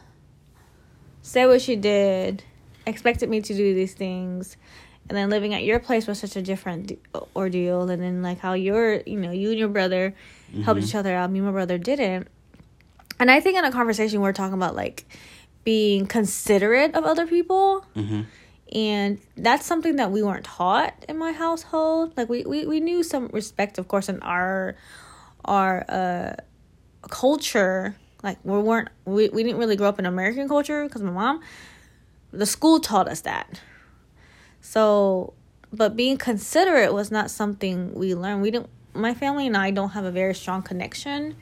[1.22, 2.42] said what she did,
[2.86, 4.56] expected me to do these things,
[5.08, 6.98] and then living at your place was such a different
[7.34, 10.14] ordeal and then like how your, you know, you and your brother
[10.64, 12.28] helped each other out, me and my brother didn't.
[13.18, 15.04] And I think in a conversation we're talking about like
[15.64, 17.84] being considerate of other people.
[17.96, 18.22] Mm-hmm.
[18.72, 22.16] And that's something that we weren't taught in my household.
[22.16, 24.76] Like we, we, we knew some respect, of course, in our
[25.44, 26.36] our uh
[27.08, 27.96] culture.
[28.22, 31.40] Like we weren't we, we didn't really grow up in American culture because my mom
[32.32, 33.60] the school taught us that.
[34.60, 35.34] So
[35.72, 38.42] but being considerate was not something we learned.
[38.42, 41.36] We didn't my family and I don't have a very strong connection.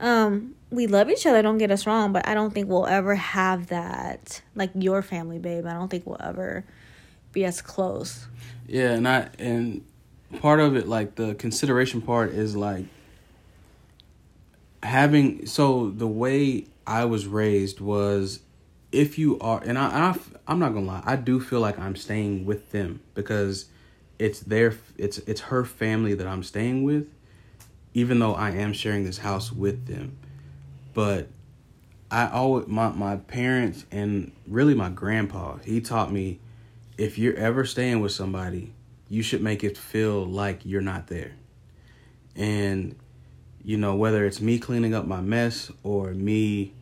[0.00, 3.14] Um, we love each other, don't get us wrong, but I don't think we'll ever
[3.14, 5.66] have that like your family, babe.
[5.66, 6.64] I don't think we'll ever
[7.32, 8.26] be as close.
[8.66, 9.84] Yeah, and I and
[10.40, 12.86] part of it like the consideration part is like
[14.82, 18.40] having so the way I was raised was
[18.92, 21.96] if you are and I, I I'm not gonna lie I do feel like I'm
[21.96, 23.66] staying with them because
[24.18, 27.08] it's their it's it's her family that I'm staying with
[27.94, 30.18] even though I am sharing this house with them
[30.94, 31.28] but
[32.10, 36.38] I always my my parents and really my grandpa he taught me
[36.96, 38.72] if you're ever staying with somebody
[39.08, 41.32] you should make it feel like you're not there
[42.36, 42.94] and
[43.64, 46.72] you know whether it's me cleaning up my mess or me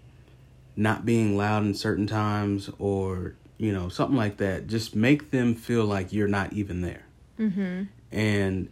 [0.77, 5.55] not being loud in certain times or you know something like that just make them
[5.55, 7.05] feel like you're not even there
[7.38, 7.85] Mm-hmm.
[8.12, 8.68] and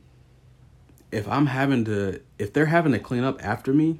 [1.10, 3.98] if i'm having to if they're having to clean up after me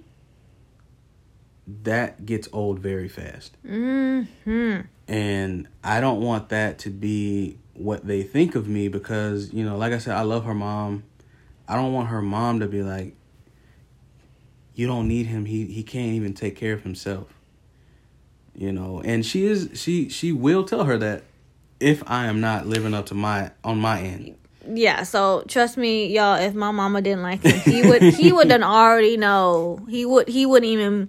[1.83, 4.81] that gets old very fast Mm-hmm.
[5.09, 9.77] and i don't want that to be what they think of me because you know
[9.77, 11.03] like i said i love her mom
[11.69, 13.15] i don't want her mom to be like
[14.75, 17.29] you don't need him he he can't even take care of himself
[18.55, 21.23] you know and she is she she will tell her that
[21.79, 24.37] if i am not living up to my on my end
[24.69, 26.37] Yeah, so trust me, y'all.
[26.39, 29.81] If my mama didn't like him, he would he would done already know.
[29.89, 31.09] He would he wouldn't even.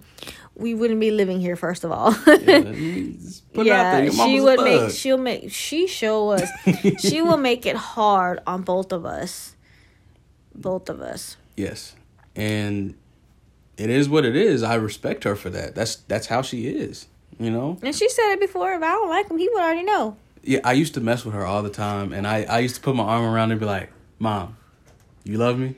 [0.61, 2.11] We wouldn't be living here first of all.
[2.27, 2.35] yeah,
[3.53, 4.03] put it out there.
[4.05, 4.91] yeah, she would make.
[4.91, 5.51] She'll make.
[5.51, 6.47] She show us.
[6.99, 9.55] she will make it hard on both of us.
[10.53, 11.37] Both of us.
[11.55, 11.95] yes
[12.35, 12.93] and
[13.77, 17.07] it is what it is i respect her for that that's that's how she is
[17.39, 18.71] you know And she said it before.
[18.73, 20.15] If I don't like him, he would already know.
[20.43, 22.81] Yeah, I used to mess with her all the time, and I, I used to
[22.81, 24.57] put my arm around her and be like, "Mom,
[25.23, 25.75] you love me,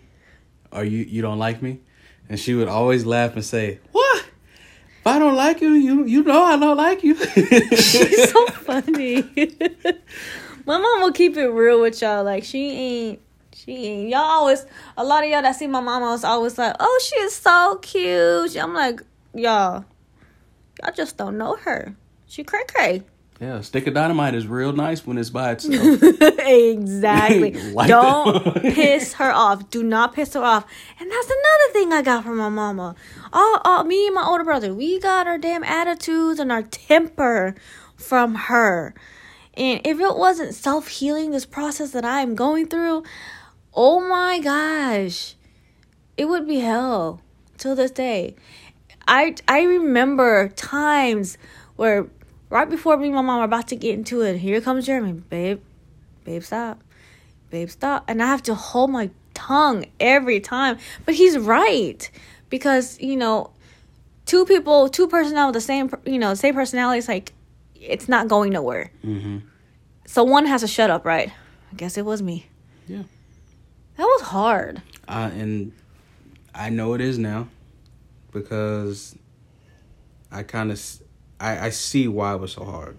[0.72, 1.80] or you you don't like me?"
[2.30, 4.03] And she would always laugh and say, "What?
[5.04, 7.16] If I don't like you, you you know I don't like you."
[7.76, 9.22] She's so funny.
[10.66, 12.24] my mom will keep it real with y'all.
[12.24, 13.20] Like she ain't.
[13.54, 14.10] She ain't.
[14.12, 14.66] Y'all always.
[14.96, 17.80] A lot of y'all that see my mama was always like, "Oh, she is so
[17.82, 19.02] cute." I'm like,
[19.34, 19.84] y'all.
[20.82, 21.94] Y'all just don't know her.
[22.26, 23.04] She cray cray.
[23.44, 26.02] Yeah, stick of dynamite is real nice when it's by itself.
[26.40, 27.52] exactly.
[27.74, 29.70] Like Don't piss her off.
[29.70, 30.66] Do not piss her off.
[31.00, 32.96] And that's another thing I got from my mama.
[33.34, 37.56] All, all me and my older brother, we got our damn attitudes and our temper
[37.98, 38.94] from her.
[39.56, 43.04] And if it wasn't self healing, this process that I am going through,
[43.74, 45.36] oh my gosh,
[46.16, 47.22] it would be hell
[47.58, 48.36] till this day.
[49.06, 51.38] I I remember times
[51.76, 52.08] where
[52.54, 55.14] right before me and my mom are about to get into it, here comes Jeremy,
[55.14, 55.60] babe,
[56.24, 56.82] babe, stop,
[57.50, 60.78] babe, stop, and I have to hold my tongue every time.
[61.06, 62.10] But he's right
[62.50, 63.50] because you know,
[64.26, 67.00] two people, two personnel with the same, you know, same personality.
[67.00, 67.34] It's like
[67.76, 68.92] it's not going nowhere.
[69.02, 69.40] hmm
[70.06, 71.30] So one has to shut up, right?
[71.72, 72.46] I guess it was me.
[72.88, 73.04] Yeah,
[73.98, 74.82] That was hard.
[75.08, 75.72] uh, and
[76.54, 77.48] I know it is now
[78.32, 79.16] because
[80.32, 80.80] I kind of
[81.44, 82.98] I I see why it was so hard.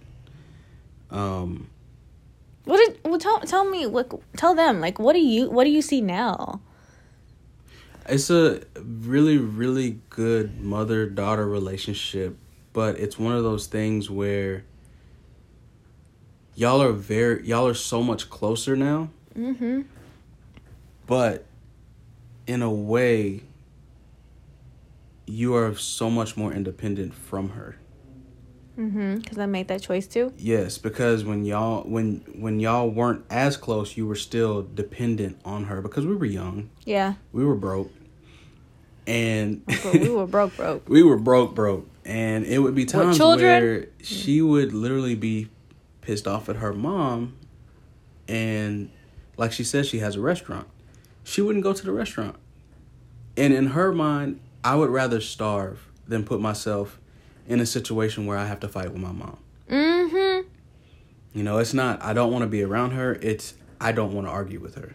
[1.11, 1.69] Um.
[2.65, 5.71] What did well tell tell me what tell them like what do you what do
[5.71, 6.61] you see now?
[8.07, 12.37] It's a really, really good mother daughter relationship,
[12.75, 14.65] but it's one of those things where
[16.55, 19.83] y'all are very y'all are so much closer now, Mm-hmm.
[21.07, 21.45] but
[22.47, 23.43] in a way
[25.27, 27.77] you are so much more independent from her.
[28.79, 29.17] Mm-hmm.
[29.17, 30.33] Because I made that choice too.
[30.37, 35.65] Yes, because when y'all when when y'all weren't as close, you were still dependent on
[35.65, 36.71] her because we were young.
[36.85, 37.15] Yeah.
[37.33, 37.93] We were broke.
[39.07, 40.89] And we were broke, broke.
[40.89, 45.49] we were broke broke and it would be times where she would literally be
[46.01, 47.35] pissed off at her mom
[48.29, 48.91] and
[49.37, 50.69] like she says she has a restaurant
[51.23, 52.37] she wouldn't go to the restaurant
[53.37, 57.01] and in her mind i would rather starve than put myself
[57.49, 59.37] in a situation where i have to fight with my mom
[59.71, 60.47] Mm-hmm.
[61.33, 64.27] you know it's not i don't want to be around her it's i don't want
[64.27, 64.93] to argue with her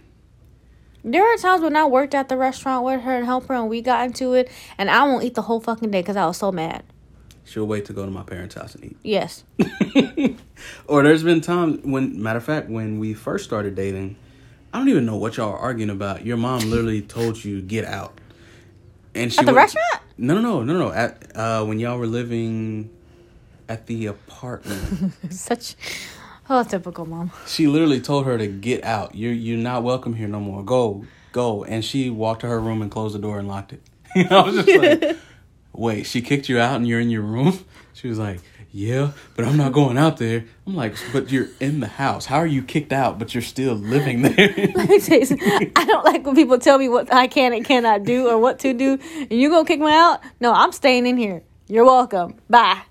[1.03, 3.69] There are times when I worked at the restaurant with her and helped her, and
[3.69, 6.35] we got into it, and I won't eat the whole fucking day because I was
[6.35, 6.83] so mad.
[7.45, 8.97] She'll wait to go to my parents' house and eat.
[9.01, 9.45] Yes.
[10.87, 14.17] or there's been times when, matter of fact, when we first started dating,
[14.73, 16.25] I don't even know what y'all are arguing about.
[16.25, 18.19] Your mom literally told you get out,
[19.15, 19.98] and she At the went- restaurant?
[20.21, 20.91] No, no, no, no, no.
[20.91, 22.89] At uh, when y'all were living
[23.69, 25.75] at the apartment, Such,
[26.49, 27.31] oh, typical mom.
[27.47, 29.15] she literally told her to get out.
[29.15, 30.61] You're you're not welcome here no more.
[30.61, 31.63] Go, go.
[31.63, 33.81] And she walked to her room and closed the door and locked it.
[34.29, 35.17] I was just like,
[35.73, 37.57] wait, she kicked you out and you're in your room?
[37.93, 40.45] She was like, yeah, but I'm not going out there.
[40.67, 42.25] I'm like, but you're in the house.
[42.25, 44.33] How are you kicked out, but you're still living there?
[44.75, 45.71] Let me tell you.
[45.75, 48.59] I don't like when people tell me what I can and cannot do or what
[48.59, 48.99] to do.
[49.15, 50.21] And you gonna kick me out?
[50.39, 51.41] No, I'm staying in here.
[51.67, 52.35] You're welcome.
[52.49, 52.81] Bye.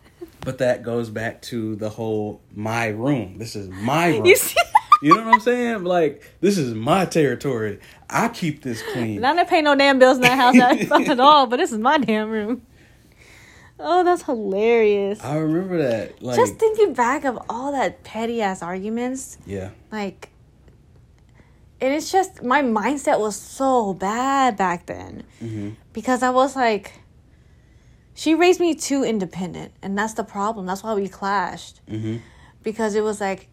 [0.40, 3.38] but that goes back to the whole my room.
[3.38, 4.26] This is my room.
[4.26, 4.56] You see?
[5.00, 5.84] You know what I'm saying?
[5.84, 7.78] Like, this is my territory.
[8.10, 9.18] I keep this clean.
[9.18, 11.70] And I didn't to pay no damn bills in that house at all, but this
[11.70, 12.62] is my damn room.
[13.80, 15.22] Oh, that's hilarious.
[15.24, 16.20] I remember that.
[16.22, 19.70] Like, Just thinking back of all that petty ass arguments, yeah.
[19.92, 20.30] like,
[21.80, 27.00] and it's just my mindset was so bad back then hmm because I was like,
[28.14, 30.66] she raised me too independent, and that's the problem.
[30.66, 32.16] That's why we clashed hmm
[32.64, 33.48] because it was like,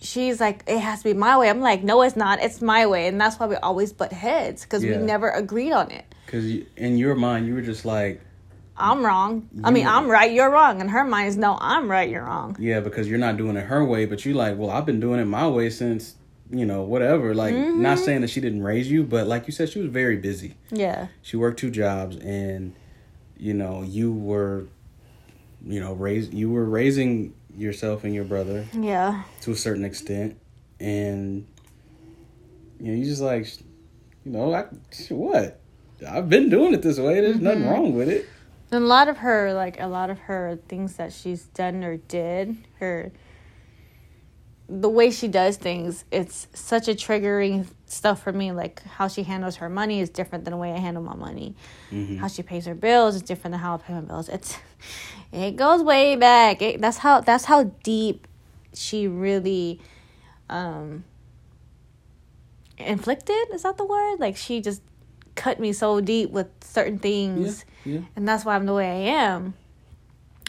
[0.00, 1.50] she's like, it has to be my way.
[1.50, 2.40] I'm like, no, it's not.
[2.40, 4.98] It's my way, and that's why we always butt heads because Yeah.
[4.98, 6.04] we never agreed on it.
[6.26, 6.44] Because
[6.76, 8.20] in your mind, you were just like,
[8.76, 9.48] I'm wrong.
[9.62, 10.32] I mean, I'm right.
[10.32, 10.80] You're wrong.
[10.80, 12.08] And her mind is no, I'm right.
[12.10, 12.56] You're wrong.
[12.58, 15.20] yeah, because you're not doing it her way, but you're like, well, I've been doing
[15.20, 16.16] it my way since,
[16.50, 17.34] you know, whatever.
[17.34, 18.04] Like, not mm-hmm.
[18.04, 20.54] saying that she didn't raise you, but like you said, she was very busy.
[20.70, 21.08] Yeah.
[21.22, 22.74] She worked two jobs, and
[23.36, 24.66] you know, you were,
[25.64, 29.22] you know, raise you were raising yourself and your brother Yeah.
[29.42, 30.36] to a certain extent,
[30.80, 31.46] and
[32.80, 33.46] you know, you just like,
[34.24, 34.64] you know, I
[35.10, 35.60] what
[36.08, 37.20] I've been doing it this way.
[37.20, 37.70] There's nothing mm-hmm.
[37.70, 38.28] wrong with it.
[38.70, 41.96] And a lot of her, like a lot of her things that she's done or
[41.98, 43.12] did, her
[44.68, 48.50] the way she does things, it's such a triggering stuff for me.
[48.50, 51.54] Like how she handles her money is different than the way I handle my money.
[51.92, 52.18] Mhm.
[52.18, 54.28] How she pays her bills is different than how I pay my bills.
[54.28, 54.56] It's
[55.32, 56.62] it goes way back.
[56.62, 58.26] It, that's how that's how deep
[58.72, 59.80] she really
[60.48, 61.04] um
[62.78, 63.48] inflicted.
[63.52, 64.18] Is that the word?
[64.18, 64.82] Like she just
[65.34, 68.00] cut me so deep with certain things Yeah, yeah.
[68.16, 69.54] and that's why I'm the way I am.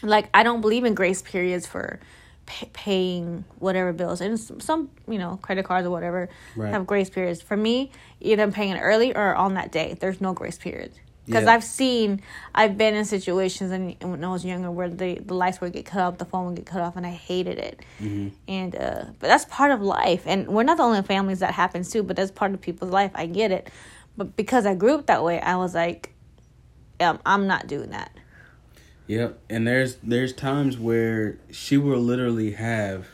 [0.04, 2.00] Like I don't believe in grace periods for
[2.46, 6.72] pay- paying whatever bills, and some you know credit cards or whatever Right.
[6.72, 7.42] have grace periods.
[7.42, 9.96] For me, either I'm paying it early or on that day.
[10.00, 10.92] There's no grace period
[11.26, 11.54] because Yeah.
[11.56, 12.22] I've seen,
[12.54, 15.86] I've been in situations and when I was younger where the the lights would get
[15.86, 17.80] cut off, the phone would get cut off, and I hated it.
[18.02, 18.28] Mm-hmm.
[18.48, 21.90] And uh, but that's part of life, and we're not the only families that happens
[21.92, 23.12] to, but that's part of people's life.
[23.16, 23.70] I get it,
[24.18, 26.12] but because I grew up that way, I was like,
[27.00, 28.12] um, I'm not doing that.
[29.08, 33.08] Yep, and there's there's times where she will literally have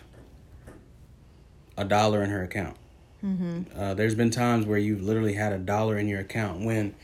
[1.78, 2.78] a dollar in her account.
[3.24, 3.64] Mm-hmm.
[3.78, 6.96] Uh, there's been times where you've literally had a dollar in your account when,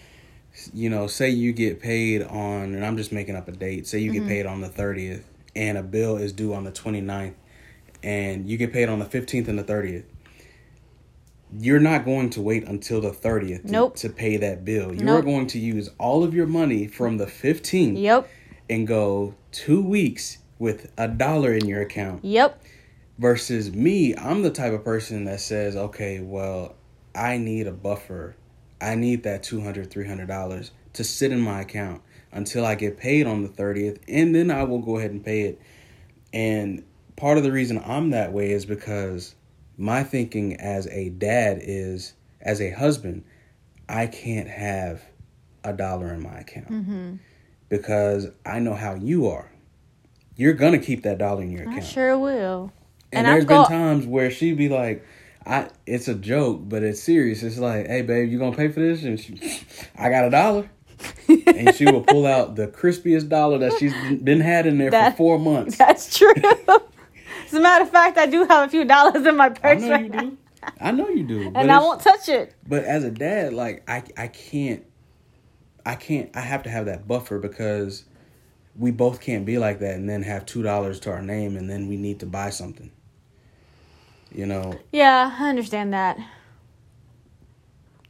[0.73, 3.87] you know, say you get paid on, and I'm just making up a date.
[3.87, 5.23] Say you get paid on the 30th,
[5.55, 7.35] and a bill is due on the 29th,
[8.03, 10.05] and you get paid on the 15th and the 30th.
[11.59, 13.95] You're not going to wait until the 30th to, Nope.
[13.97, 14.93] to pay that bill.
[14.93, 15.25] You're Nope.
[15.25, 18.29] going to use all of your money from the 15th Yep.
[18.69, 22.61] and go two weeks with a dollar in your account Yep.
[23.19, 26.75] versus me i'm the type of person that says okay well
[27.15, 28.35] i need a buffer
[28.81, 33.25] i need that $200, 300 dollars to sit in my account until i get paid
[33.27, 35.61] on the 30th and then i will go ahead and pay it
[36.33, 36.83] and
[37.15, 39.33] part of the reason i'm that way is because
[39.77, 43.23] my thinking as a dad is as a husband
[43.87, 45.01] i can't have
[45.63, 47.15] a dollar in my account mm-hmm.
[47.69, 49.51] because i know how you are
[50.37, 52.71] you're gonna keep that dollar in your account I sure will.
[53.11, 55.03] and, And there's been times where she'd be like,
[55.45, 57.41] "I, it's a joke, but it's serious.
[57.43, 59.39] It's like, hey, babe, you gonna pay for this?" And she,
[59.97, 60.69] I got a dollar,
[61.27, 65.13] and she will pull out the crispiest dollar that she's been had in there That-
[65.13, 65.77] for four months.
[65.79, 66.33] That's true.
[67.47, 69.81] As a matter of fact, I do have a few dollars in my purse.
[69.81, 70.37] I know right you now, do.
[70.81, 71.51] I know you do.
[71.55, 72.53] and I won't touch it.
[72.67, 74.85] But as a dad, like I, I can't,
[75.85, 76.29] I can't.
[76.35, 78.03] I have to have that buffer because
[78.77, 81.69] we both can't be like that and then have two dollars to our name and
[81.69, 82.91] then we need to buy something.
[84.31, 86.17] You know, Yeah, I understand that.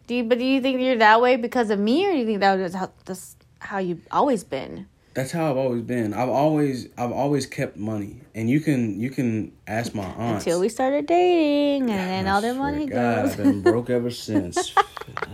[0.08, 2.26] Do you, but do you think you're that way because of me, or do you
[2.26, 4.88] think that was how that's how you've always been?
[5.18, 6.14] That's how I've always been.
[6.14, 10.38] I've always I've always kept money, and you can you can ask my aunt.
[10.38, 13.32] Until we started dating, and then all their money God, goes.
[13.32, 14.76] I've been broke ever since.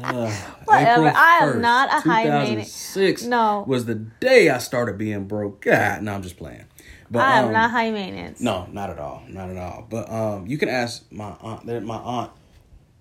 [0.03, 0.31] Uh,
[0.65, 1.07] Whatever.
[1.07, 3.65] April I am 1st, not a high maintenance- 2006 No.
[3.67, 5.61] was the day I started being broke.
[5.61, 6.65] God, no, I'm just playing.
[7.09, 8.39] But I am um, not high maintenance.
[8.39, 9.87] No, not at all, not at all.
[9.89, 11.65] But um, you can ask my aunt.
[11.83, 12.31] My aunt,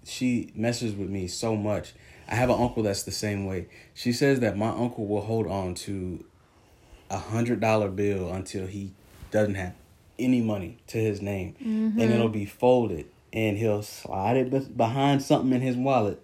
[0.04, 1.92] she messes with me so much.
[2.26, 3.68] I have an uncle that's the same way.
[3.92, 6.24] She says that my uncle will hold on to
[7.12, 8.92] a hundred dollar bill until he
[9.30, 9.74] doesn't have
[10.18, 12.00] any money to his name, and mm-hmm.
[12.00, 16.20] it'll be folded, and he'll slide it behind something in his wallet,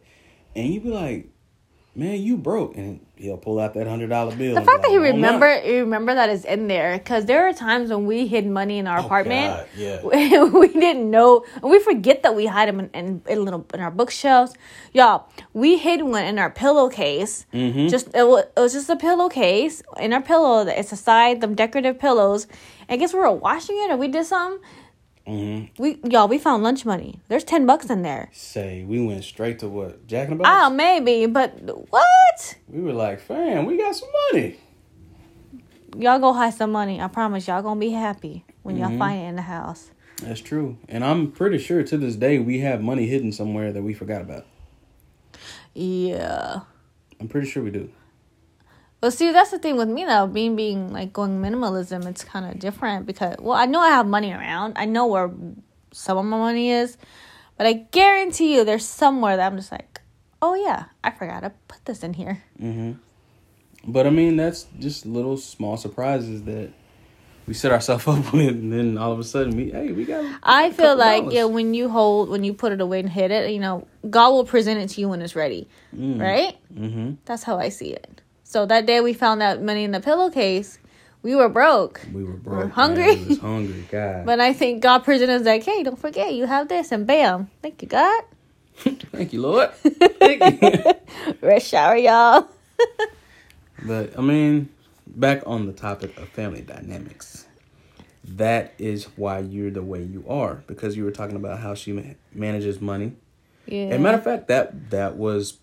[0.56, 1.28] and you be like,
[1.98, 4.54] "Man, you broke," and he'll pull out that hundred dollar bill.
[4.54, 6.96] The fact that like, you "No, I'm not." remember, you remember that is in there,
[6.96, 9.56] because there are times when we hid money in our Oh, apartment.
[9.56, 10.44] God, yeah.
[10.44, 13.80] we didn't know, and we forget that we hide them in, in, in little in
[13.80, 14.54] our bookshelves.
[14.92, 17.46] Y'all, we hid one in our pillowcase.
[17.52, 17.88] Mm-hmm.
[17.88, 20.66] Just it was, it was just a pillowcase in our pillow.
[20.66, 22.46] It's aside them decorative pillows.
[22.88, 24.62] I guess we were washing it, or we did something.
[25.28, 25.82] Mm-hmm.
[25.82, 27.20] We y'all, we found lunch money.
[27.28, 28.30] There's ten bucks in there.
[28.32, 30.50] Say we went straight to what Jack in the Box.
[30.50, 31.60] Oh, maybe, but
[31.90, 32.56] what?
[32.68, 34.58] We were like, fam, we got some money.
[35.96, 37.00] Y'all go hide some money.
[37.00, 38.98] I promise y'all gonna be happy when y'all Mm-hmm.
[38.98, 39.90] find it in the house.
[40.22, 40.78] That's true.
[40.88, 44.22] And I'm pretty sure to this day we have money hidden somewhere that we forgot
[44.22, 44.46] about.
[45.74, 46.60] Yeah.
[47.20, 47.90] I'm pretty sure we do.
[49.00, 52.46] But see, that's the thing with me though, being being like going minimalism, it's kind
[52.46, 54.74] of different because well, I know I have money around.
[54.76, 55.30] I know where
[55.92, 56.98] some of my money is,
[57.56, 60.00] but I guarantee you there's somewhere that I'm just like,
[60.42, 62.92] "Oh yeah, I forgot to put this in here." hmm
[63.86, 66.70] But I mean, that's just little small surprises that
[67.46, 70.24] we set ourselves up with, and then all of a sudden we, hey, we got.
[70.42, 71.34] I feel like dollars.
[71.34, 74.30] yeah, when you hold when you put it away and hit it, you know, God
[74.30, 75.68] will present it to you when it's ready.
[75.92, 76.56] Right?
[76.74, 77.12] Mm-hmm.
[77.26, 78.22] That's how I see it.
[78.48, 80.78] So that day we found that money in the pillowcase,
[81.22, 82.00] we were broke.
[82.14, 82.70] We were broke.
[82.70, 83.14] hungry.
[83.14, 83.22] Man.
[83.24, 83.84] We was hungry.
[83.90, 84.24] God.
[84.24, 87.50] But I think God presented us like, hey, don't forget you have this, and bam,
[87.60, 88.24] thank you, God.
[88.78, 89.74] Thank you, Lord.
[89.74, 90.94] Thank you.
[91.42, 92.48] Rush shower, y'all.
[93.84, 94.70] But I mean,
[95.06, 97.46] back on the topic of family dynamics,
[98.24, 101.92] that is why you're the way you are because you were talking about how she
[101.92, 103.12] ma- manages money.
[103.66, 103.94] Yeah.
[103.94, 105.58] And matter of fact, that that was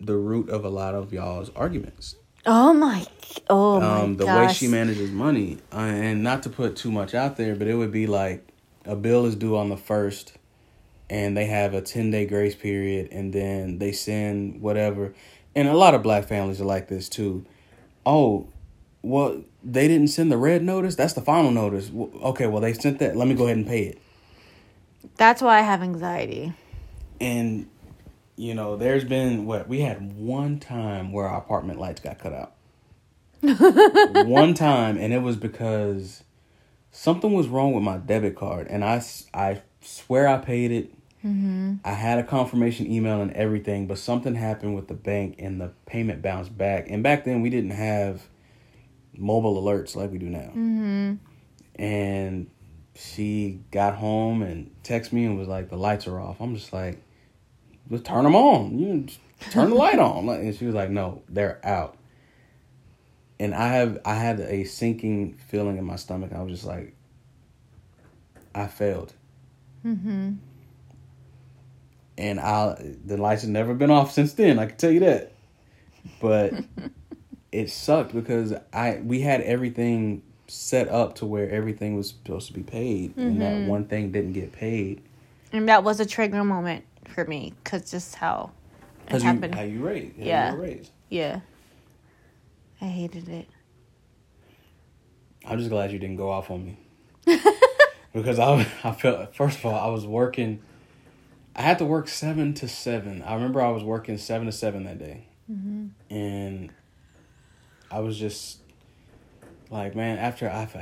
[0.00, 2.16] the root of a lot of y'all's arguments.
[2.46, 3.06] oh my,
[3.48, 4.48] oh my Um, the gosh.
[4.48, 7.74] way she manages money, uh, and not to put too much out there, but it
[7.74, 8.46] would be like
[8.84, 10.32] a bill is due on the first,
[11.10, 15.12] and they have a ten day grace period, and then they send whatever.
[15.54, 17.44] And a lot of black families are like this too.
[18.06, 18.46] Oh,
[19.02, 20.94] well, they didn't send the red notice.
[20.94, 21.90] That's the final notice.
[22.22, 23.16] Okay, well they sent that.
[23.16, 23.98] Let me go ahead and pay it.
[25.16, 26.54] That's why I have anxiety.
[27.20, 27.68] And
[28.40, 32.32] you know, there's been what we had one time where our apartment lights got cut
[32.32, 32.54] out.
[34.26, 36.24] one time, and it was because
[36.90, 39.02] something was wrong with my debit card, and I
[39.34, 40.94] I swear I paid it.
[41.22, 41.74] Mm-hmm.
[41.84, 45.72] I had a confirmation email and everything, but something happened with the bank, and the
[45.84, 46.86] payment bounced back.
[46.88, 48.22] And back then, we didn't have
[49.14, 50.50] mobile alerts like we do now.
[50.56, 51.14] Mm-hmm.
[51.74, 52.50] And
[52.94, 56.72] she got home and texted me and was like, "The lights are off." I'm just
[56.72, 57.02] like,
[57.90, 58.78] "Let's turn them on.
[58.78, 59.20] You just
[59.50, 61.96] turn the light on." And she was like, "No, they're out."
[63.38, 66.32] And I have I had a sinking feeling in my stomach.
[66.34, 66.94] I was just like,
[68.54, 69.14] I failed.
[69.84, 70.32] Mm-hmm.
[72.18, 74.58] And I the lights have never been off since then.
[74.58, 75.32] I can tell you that.
[76.20, 76.52] But
[77.52, 82.52] it sucked because I we had everything set up to where everything was supposed to
[82.52, 85.00] be paid, and that one thing didn't get paid.
[85.52, 88.50] And that was a trigger moment for me because just how
[89.00, 89.54] it Because you, happened.
[89.54, 90.16] how you raised.
[90.18, 90.52] how Yeah.
[90.54, 90.90] you raised.
[91.08, 91.40] yeah.
[92.80, 93.46] I hated it.
[95.44, 96.78] I'm just glad you didn't go off on me.
[98.14, 100.60] because I, I felt, first of all, I was working,
[101.54, 103.22] I had to work seven to seven.
[103.22, 105.26] I remember I was working seven to seven that day.
[105.50, 105.88] Mm-hmm.
[106.14, 106.70] And
[107.90, 108.58] I was just
[109.70, 110.74] like, man, after I've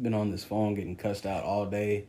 [0.00, 2.06] been on this phone getting cussed out all day,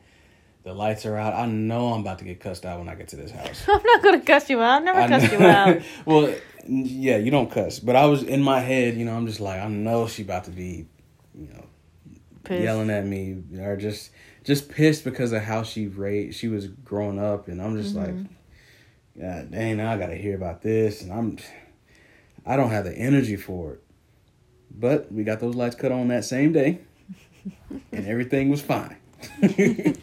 [0.64, 1.34] the lights are out.
[1.34, 3.64] I know I'm about to get cussed out when I get to this house.
[3.68, 4.78] I'm not gonna cuss you out.
[4.78, 5.82] I've never cussed know- you out.
[6.06, 6.36] well,
[6.68, 9.60] yeah, you don't cuss, but I was in my head, you know, I'm just like,
[9.60, 10.88] I know she about to be,
[11.34, 11.66] you know,
[12.44, 12.64] Pissed.
[12.64, 14.12] yelling at me or just
[14.44, 18.10] just pissed because of how she raised, she was growing up, and I'm just like,
[18.10, 19.22] mm-hmm.
[19.22, 21.38] God dang, now I got to hear about this, and I'm,
[22.46, 23.84] I don't have the energy for it.
[24.74, 26.80] But we got those lights cut on that same day,
[27.92, 28.98] and everything was fine.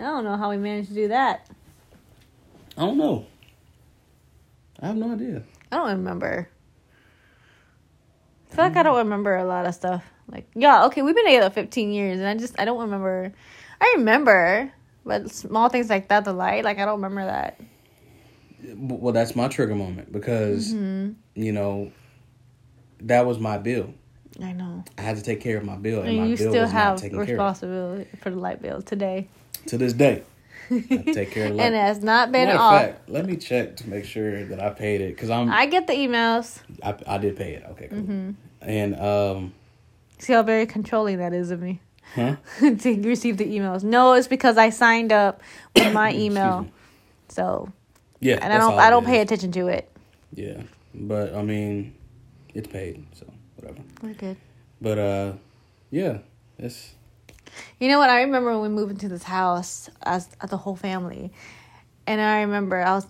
[0.00, 1.46] I don't know how we managed to do that.
[2.76, 3.26] I don't know.
[4.80, 5.42] I have no idea.
[5.70, 6.48] I don't remember.
[8.50, 10.04] I feel like I don't remember a lot of stuff.
[10.26, 13.32] Like, yeah, okay, we've been together 15 years, and I just, I don't remember.
[13.80, 14.72] I remember,
[15.04, 17.60] but small things like that, the light, like, I don't remember that.
[18.74, 21.12] Well, that's my trigger moment because Mm-hmm.
[21.34, 21.92] you know
[23.00, 23.94] that was my bill.
[24.42, 24.84] I know.
[24.98, 26.72] I had to take care of my bill, and, And my you bill still was
[26.72, 27.28] not have taken care of.
[27.30, 29.28] responsibility for the light bill today.
[29.66, 30.22] To this day,
[30.70, 30.80] I
[31.14, 31.52] take care of.
[31.52, 31.60] It.
[31.60, 32.80] And it has not been off.
[32.80, 35.50] fact, let me check to make sure that I paid it because I'm.
[35.50, 36.60] I get the emails.
[36.82, 37.64] I, I did pay it.
[37.70, 37.98] Okay, cool.
[37.98, 38.30] Mm-hmm.
[38.62, 39.52] And um,
[40.18, 41.80] See how very controlling that is of me
[42.14, 42.36] huh?
[42.58, 43.82] to receive the emails.
[43.82, 45.40] No, it's because I signed up
[45.74, 46.68] with my email.
[47.28, 47.72] So,
[48.20, 49.08] Yeah, and I don't, I don't is.
[49.08, 49.90] pay attention to it.
[50.34, 50.62] Yeah,
[50.94, 51.94] but I mean,
[52.54, 53.80] it's paid, so whatever.
[54.02, 54.36] We're good.
[54.80, 55.32] But uh,
[55.90, 56.18] yeah,
[56.58, 56.94] it's
[57.78, 58.10] You know what?
[58.10, 61.32] I remember when we moved into this house as, as the whole family,
[62.06, 63.06] and I remember I was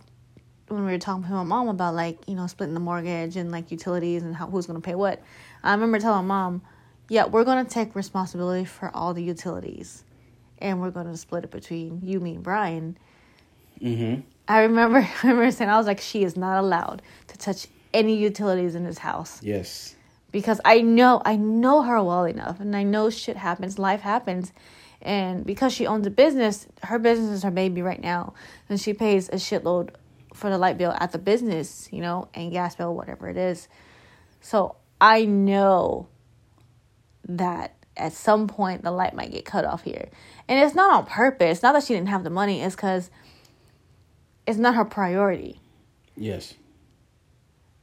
[0.68, 3.50] when we were talking to my mom about like you know splitting the mortgage and
[3.50, 5.22] like utilities and how who's gonna pay what.
[5.62, 6.62] I remember telling mom,
[7.08, 10.04] "Yeah, we're gonna take responsibility for all the utilities,
[10.58, 12.96] and we're gonna split it between you, me, and Brian."
[13.80, 14.20] mm-hmm.
[14.46, 18.16] I remember, I remember saying I was like, "She is not allowed to touch any
[18.16, 19.96] utilities in this house." Yes,
[20.32, 24.52] because I know I know her well enough and I know shit happens, life happens.
[25.02, 28.34] And because she owns a business, her business is her baby right now.
[28.68, 29.90] And she pays a shitload
[30.34, 33.68] for the light bill at the business, you know, and gas bill, whatever it is.
[34.40, 36.08] So I know
[37.26, 40.10] that at some point the light might get cut off here.
[40.48, 41.62] And it's not on purpose.
[41.62, 43.10] Not that she didn't have the money, it's because
[44.46, 45.60] it's not her priority.
[46.16, 46.54] yes,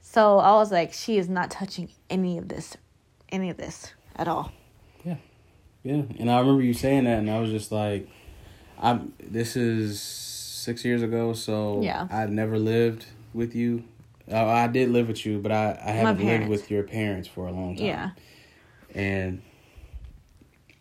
[0.10, 2.78] So I was like, she is not touching any of this,
[3.30, 4.54] any of this at all.
[5.04, 5.18] yeah.
[5.84, 6.04] Yeah.
[6.18, 8.08] And I remember you saying that, and I was just like,
[8.80, 9.14] I'm.
[9.20, 12.08] This is six years ago, so Yeah.
[12.10, 13.84] I've never lived with you.
[14.32, 17.48] Uh, I did live with you, but I I haven't lived with your parents for
[17.48, 17.86] a long time.
[17.86, 18.10] Yeah.
[18.96, 19.42] And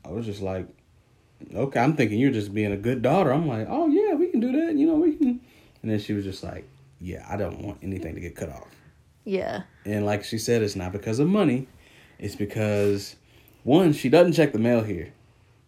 [0.05, 0.69] I was just like,
[1.53, 3.33] okay, I'm thinking you're just being a good daughter.
[3.33, 4.77] I'm like, oh yeah, we can do that.
[4.77, 5.41] You know, we can.
[5.83, 6.65] And then she was just like,
[7.01, 8.76] yeah, I don't want anything to get cut off.
[9.27, 9.63] Yeah.
[9.85, 11.67] And like she said, it's not because of money.
[12.19, 13.17] It's because
[13.65, 15.13] one, she doesn't check the mail here.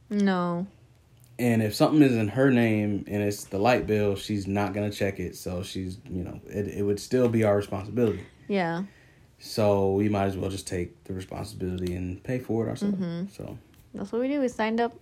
[0.08, 0.66] No.
[1.40, 4.90] And if something is in her name and it's the light bill, she's not gonna
[4.90, 5.36] check it.
[5.36, 8.24] So she's, you know, it it would still be our responsibility.
[8.46, 8.84] Yeah.
[9.40, 12.96] So we might as well just take the responsibility and pay for it ourselves.
[12.96, 13.32] Mm-hmm.
[13.32, 13.58] So
[13.92, 14.40] That's what we do.
[14.40, 14.94] We signed up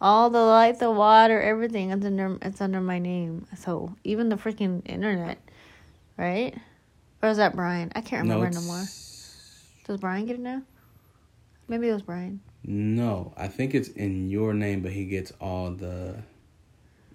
[0.00, 1.90] all the light, the water, everything.
[1.90, 3.46] It's under it's under my name.
[3.56, 5.38] So even the freaking internet,
[6.18, 6.54] right?
[7.24, 7.90] Or is that Brian?
[7.94, 9.86] I can't remember no, it's- more.
[9.86, 10.60] Does Brian get it now?
[11.68, 12.40] Maybe it was Brian.
[12.62, 16.16] No, I think it's in your name, but he gets all the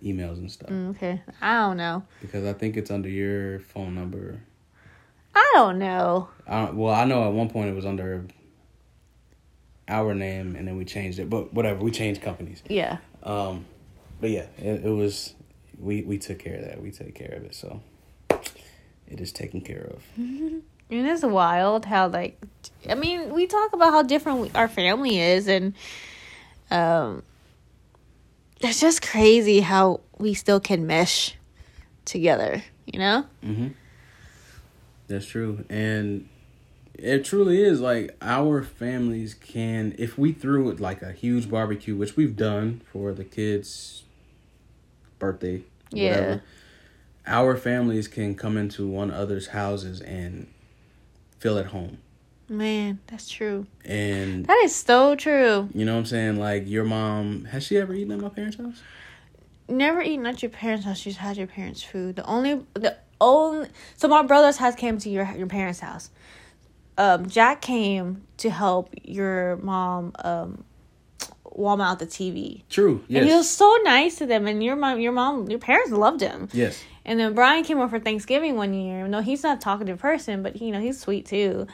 [0.04, 1.22] emails and stuff Mm, okay.
[1.42, 2.04] I don't know.
[2.22, 4.42] because I think it's under your phone number.
[5.36, 6.30] I don't know.
[6.48, 8.26] I don't, well, I know at one point it was under
[9.88, 11.30] our name, and then we changed it.
[11.30, 12.64] But whatever, we changed companies.
[12.68, 12.98] Yeah.
[13.22, 13.66] Um,
[14.20, 15.36] but yeah, it, it was
[15.78, 16.82] we we took care of that.
[16.82, 17.82] We take care of it, so
[19.10, 20.04] it is taken care of.
[20.92, 22.42] And it's wild how like
[22.90, 25.76] I mean, we talk about how different we, our family is and
[26.72, 27.22] um
[28.60, 31.36] it's just crazy how we still can mesh
[32.06, 33.26] together, you know?
[33.46, 33.68] Mm-hmm.
[35.08, 36.28] That's true, and
[36.96, 41.96] it truly is like our families can if we threw it like a huge barbecue,
[41.96, 44.04] which we've done for the kids'
[45.20, 46.12] birthday, Yeah.
[46.12, 46.44] whatever.
[47.30, 50.48] Our families can come into one other's houses and
[51.40, 52.00] feel at home,
[52.50, 53.68] Man, that's true.
[53.86, 55.70] and That is so true.
[55.74, 56.38] you know what I'm saying.
[56.38, 58.82] Like your mom, has she ever eaten at my parents' house?
[59.68, 60.98] Never eaten at your parents' house.
[60.98, 62.16] She's had your parents' food.
[62.16, 66.10] The only the only so my brothers has came to your your parents' house.
[66.98, 70.64] Um, Jack came to help your mom um
[71.52, 72.64] warm out the TV.
[72.70, 73.04] True.
[73.08, 73.22] Yes.
[73.22, 76.22] And he was so nice to them, and your mom, your mom, your parents loved
[76.22, 76.50] him.
[76.54, 76.82] yes.
[77.06, 79.08] And then Brian came over for Thanksgiving one year.
[79.08, 81.66] No, he's not a talkative person, but you know he's sweet too.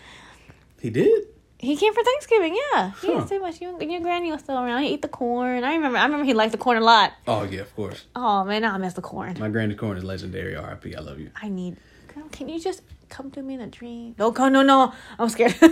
[0.79, 1.25] He did.
[1.59, 2.91] He came for Thanksgiving, yeah.
[3.01, 3.13] He Huh.
[3.13, 3.59] didn't say much.
[3.59, 4.83] You, your granny was still around.
[4.83, 5.63] He ate the corn.
[5.63, 5.97] I remember.
[5.97, 7.13] I remember he liked the corn a lot.
[7.27, 8.05] Oh yeah, of course.
[8.15, 9.35] Oh man, I miss the corn.
[9.39, 10.55] My granny corn is legendary.
[10.55, 10.95] R.I.P.
[10.95, 11.31] I love you.
[11.41, 11.77] I need.
[12.07, 14.15] Can- Can you just come to me in a dream?
[14.17, 14.93] No, come, no, no.
[15.19, 15.55] I'm scared.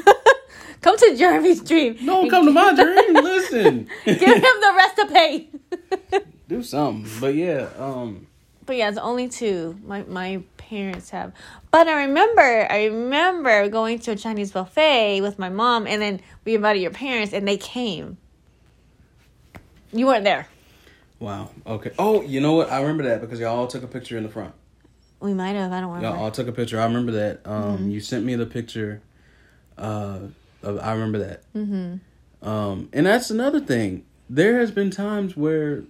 [0.82, 1.98] come to Jeremy's dream.
[2.06, 3.14] Don't come to my dream.
[3.24, 3.88] Listen.
[4.06, 5.50] Give him the recipe.
[6.48, 7.10] Do something.
[7.20, 8.28] But yeah, um,
[8.66, 9.78] But yeah, it's only two.
[9.86, 11.34] My my parents have.
[11.72, 16.22] But I remember, I remember going to a Chinese buffet with my mom, and then
[16.46, 18.18] we invited your parents, and they came.
[19.92, 20.48] You weren't there.
[21.20, 21.50] wow.
[21.68, 21.92] Okay.
[22.00, 22.72] Oh, you know what?
[22.72, 24.54] I remember that because y'all all took a picture in the front.
[25.20, 25.72] We might have.
[25.72, 26.16] I don't remember.
[26.16, 26.80] Y'all all took a picture.
[26.80, 27.42] I remember that.
[27.46, 29.02] Um, you sent me the picture.
[29.78, 30.20] Uh,
[30.64, 31.44] I remember that.
[31.54, 32.48] Mm-hmm.
[32.48, 34.06] Um, and that's another thing.
[34.30, 35.84] There has been times where,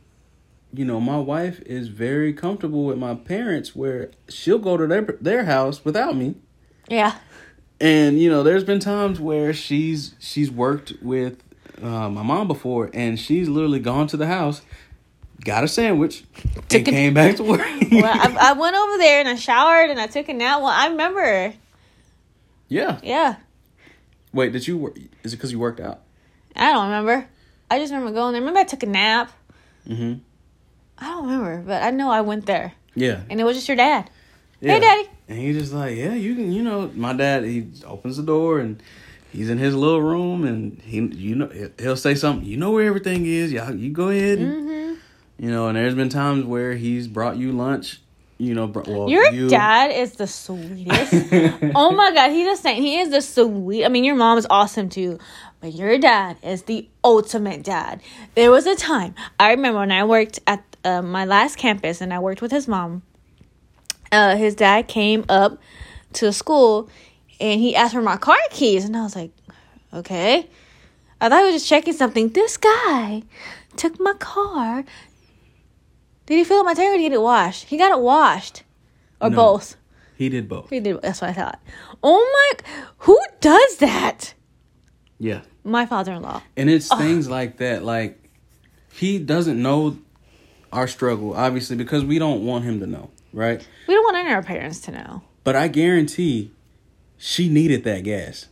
[0.74, 5.02] you know, my wife is very comfortable with my parents, where she'll go to their
[5.22, 6.36] their house without me.
[6.90, 7.16] Yeah.
[7.80, 11.44] And you know, there's been times where she's she's worked with
[11.82, 14.62] uh, my mom before, and she's literally gone to the house,
[15.44, 16.24] got a sandwich,
[16.72, 17.62] and a- came back to work.
[17.92, 20.60] Well, I, I went over there and I showered and I took a nap.
[20.60, 21.54] Well, I remember.
[22.70, 23.00] yeah.
[23.04, 23.36] Yeah.
[24.34, 24.98] Wait, did you work?
[25.24, 26.02] Is it because you worked out?
[26.56, 27.28] I don't remember.
[27.70, 28.42] I just remember going there.
[28.42, 29.32] Remember I took a nap?
[29.88, 30.20] Mm-hmm.
[30.98, 32.74] I don't remember, but I know I went there.
[32.96, 33.22] Yeah.
[33.30, 34.10] And it was just your dad.
[34.60, 34.74] yeah.
[34.74, 35.10] Hey, Daddy.
[35.28, 37.44] And he's just like, yeah, you can, you know, my dad.
[37.44, 38.82] He opens the door and
[39.32, 42.48] he's in his little room, and he, you know, he'll say something.
[42.48, 43.52] You know where everything is.
[43.52, 44.40] Yeah, you go ahead.
[44.40, 44.70] And, Mm-hmm.
[45.40, 48.00] You know, and there's been times where he's brought you lunch.
[48.44, 51.14] You know, well, Your you, dad is the sweetest.
[51.76, 52.82] oh my god, he's the same.
[52.82, 53.86] He is the sweet.
[53.86, 55.20] I mean, your mom is awesome too,
[55.62, 58.02] but your dad is the ultimate dad.
[58.36, 62.14] There was a time I remember when I worked at uh, my last campus and
[62.14, 63.02] I worked with his mom.
[64.12, 65.58] Uh, his dad came up
[66.14, 66.90] to school
[67.40, 69.32] and he asked for my car keys, and I was like,
[69.94, 70.48] okay.
[71.20, 72.30] I thought he was just checking something.
[72.30, 73.24] This guy
[73.76, 74.84] took my car.
[76.26, 77.66] Did he fill up my tank or did he get it washed?
[77.66, 78.64] He got it washed.
[79.20, 79.36] Or No.
[79.36, 79.76] both.
[80.16, 80.70] He did both.
[80.70, 81.02] He did.
[81.02, 81.60] That's what I thought.
[82.02, 82.30] Oh
[82.64, 82.84] my!
[83.00, 84.34] Who does that?
[85.20, 85.42] Yeah.
[85.64, 86.42] My father-in-law.
[86.58, 87.84] And it's things like that.
[87.84, 88.20] Like
[88.94, 89.98] he doesn't know
[90.72, 93.66] our struggle, obviously, because we don't want him to know, right?
[93.88, 95.22] We don't want any of our parents to know.
[95.44, 96.52] But I guarantee
[97.18, 98.48] she needed that gas.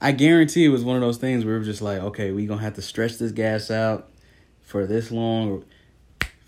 [0.00, 2.48] I guarantee it was one of those things where we were just like, okay, we're
[2.48, 4.08] gonna have to stretch this gas out
[4.62, 5.64] for this long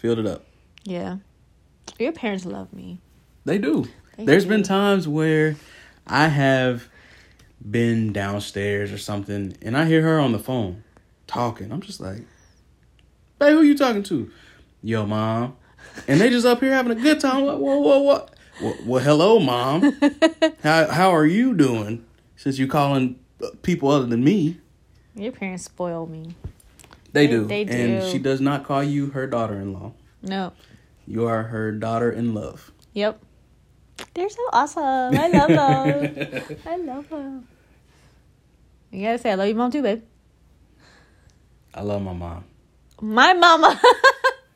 [0.05, 0.45] filled it up.
[0.85, 1.17] Yeah.
[1.99, 2.99] Your parents love me.
[3.47, 3.89] They do.
[4.19, 4.51] They There's do.
[4.51, 5.57] been times where
[6.07, 6.89] I have
[7.71, 10.85] been downstairs or something and I hear her on the phone
[11.27, 11.73] talking.
[11.73, 12.19] I'm just like,
[13.41, 14.31] hey, who you talking to?
[14.83, 15.57] Yo, mom.
[16.07, 17.47] And they just up here having a good time.
[17.47, 18.35] What, what, what, what?
[18.61, 19.99] Well, well, hello, mom.
[20.63, 22.05] how, how are you doing?
[22.37, 23.19] Since you calling
[23.63, 24.59] people other than me.
[25.15, 26.35] Your parents spoil me.
[27.15, 27.45] They They- do.
[27.47, 29.93] they And she does not call you her daughter-in-law.
[30.23, 30.53] No.
[31.07, 32.73] You are her daughter-in-love.
[32.93, 33.23] Yep.
[34.15, 34.83] They're so awesome.
[35.17, 36.59] I love them.
[36.67, 37.47] I love them.
[38.91, 40.03] You gotta say I love your mom too, babe.
[41.73, 42.45] I love my mom.
[43.01, 43.81] My mama.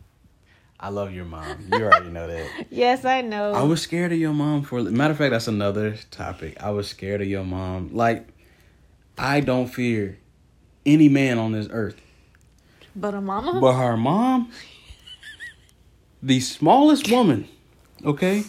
[0.81, 1.69] I love your mom.
[1.73, 2.67] You already know that.
[2.71, 3.53] yes, I know.
[3.53, 6.61] I was scared of your mom for matter of fact, that's another topic.
[6.61, 7.91] I was scared of your mom.
[7.95, 8.27] Like,
[9.17, 10.19] I don't fear
[10.87, 12.01] any man on this earth.
[13.01, 13.61] But a mama.
[13.61, 14.51] But her mom,
[16.23, 17.49] the smallest woman,
[18.05, 18.45] okay?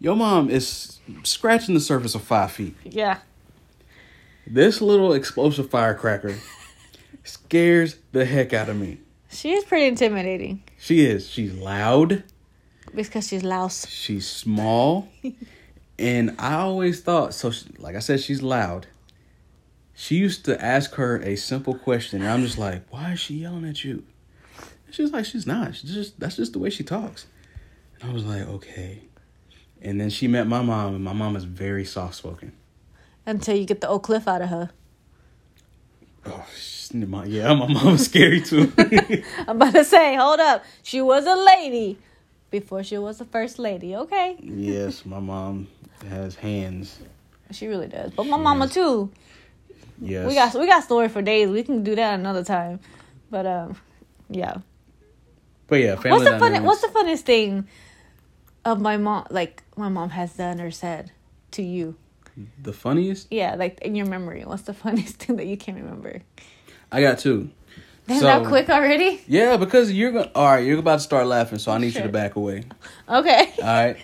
[0.00, 2.74] Your mom is scratching the surface of five feet.
[2.84, 3.18] yeah.
[4.50, 6.36] This little explosive firecracker
[7.22, 8.98] scares the heck out of me.
[9.30, 11.28] She is pretty intimidating She is.
[11.28, 12.24] She's loud.
[12.94, 13.86] because she's louse.
[13.88, 15.08] She's small,
[15.98, 17.50] and I always thought so.
[17.50, 18.86] She, like I said, she's loud.
[20.00, 23.34] She used to ask her a simple question, and I'm just like, "Why is she
[23.34, 24.04] yelling at you?"
[24.86, 25.74] And she's like, "She's not.
[25.74, 27.26] She's just that's just the way she talks."
[28.00, 29.02] And I was like, "Okay."
[29.82, 32.52] And then she met my mom, and my mom is very soft spoken.
[33.26, 34.70] Until you get the old cliff out of her.
[36.24, 38.72] Oh, she's- my, yeah, my mom is scary too.
[39.48, 40.64] I'm about to say, hold up.
[40.84, 41.98] She was a lady
[42.52, 44.36] before she was the first lady, okay?
[44.40, 45.66] yes, my mom
[46.08, 47.00] has hands.
[47.50, 48.12] She really does.
[48.12, 49.10] But my mama too.
[50.00, 51.48] Yes, We got we got story for days.
[51.50, 52.80] We can do that another time.
[53.30, 53.76] But um
[54.30, 54.58] yeah.
[55.66, 57.68] But yeah, family What's the fun what's the funnest thing
[58.64, 61.12] of my mom like my mom has done or said
[61.52, 61.96] to you?
[62.62, 63.26] the funniest?
[63.30, 64.44] Yeah, like in your memory.
[64.44, 66.22] What's the funniest thing that you can remember?
[66.92, 67.50] I got two.
[68.06, 69.20] Damn, So- that quick already?
[69.26, 70.28] Yeah, because you're going.
[70.28, 72.64] to All right, you're about to start laughing, so I need you to back away.
[73.08, 73.52] Okay.
[73.58, 73.96] All right.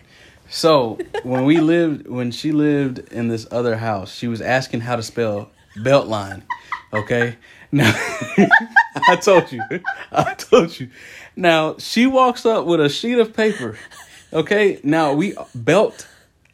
[0.51, 4.97] So when we lived, when she lived in this other house, she was asking how
[4.97, 6.43] to spell Beltline.
[6.93, 7.37] Okay.
[7.73, 7.93] Now
[9.09, 9.63] I told you.
[10.13, 10.91] I told you.
[11.37, 13.77] Now she walks up with a sheet of paper.
[14.33, 14.81] Okay.
[14.85, 16.07] Now we belt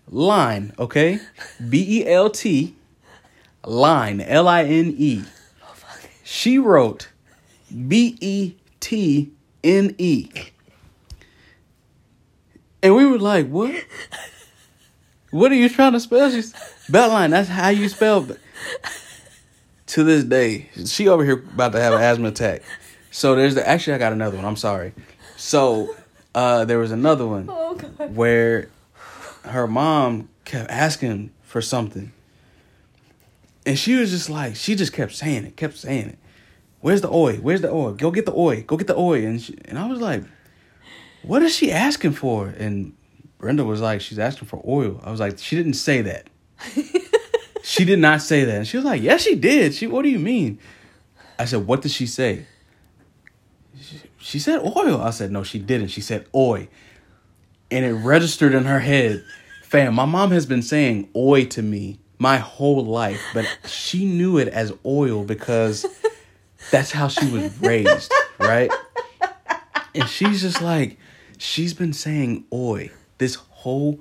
[0.08, 0.72] line.
[0.78, 1.20] Okay.
[1.68, 2.74] B e l t
[3.66, 5.22] line L i n e.
[6.24, 7.08] She wrote
[7.88, 10.28] B E T N E.
[12.82, 13.74] And we were like, what?
[15.30, 16.30] What are you trying to spell?
[16.30, 16.52] She's
[16.90, 18.40] Beltline, that's how you spell it.
[19.91, 22.62] To this day, she over here about to have an asthma attack.
[23.11, 24.45] So there's the actually I got another one.
[24.45, 24.93] I'm sorry.
[25.36, 25.97] So
[26.34, 27.74] uh there was another one Oh
[28.09, 28.68] where
[29.43, 32.12] her mom kept asking for something.
[33.66, 36.18] And she was just like, she just kept saying it, kept saying it.
[36.80, 37.34] Where's the oil?
[37.36, 37.93] Where's the oil?
[37.93, 38.62] Go get the oil.
[38.62, 39.22] Go get the oil.
[39.22, 40.22] And she, and I was like,
[41.22, 42.47] what is she asking for?
[42.47, 42.97] And
[43.38, 45.01] Brenda was like, she's asking for oil.
[45.03, 46.28] I was like, she didn't say that.
[47.70, 48.56] she did not say that.
[48.56, 49.72] And she was like, yes, she did.
[49.74, 50.58] She, what do you mean?
[51.38, 52.46] I said, what did she say?
[53.80, 55.00] She, she said oil.
[55.00, 55.86] I said, no, she didn't.
[55.86, 56.66] She said oil.
[57.70, 59.24] And it registered in her head.
[59.62, 64.36] Fam, my mom has been saying oi to me my whole life, but she knew
[64.36, 65.86] it as oil because
[66.72, 68.72] that's how she was raised, right?
[69.94, 70.98] And she's just like,
[71.38, 74.00] she's been saying oi this whole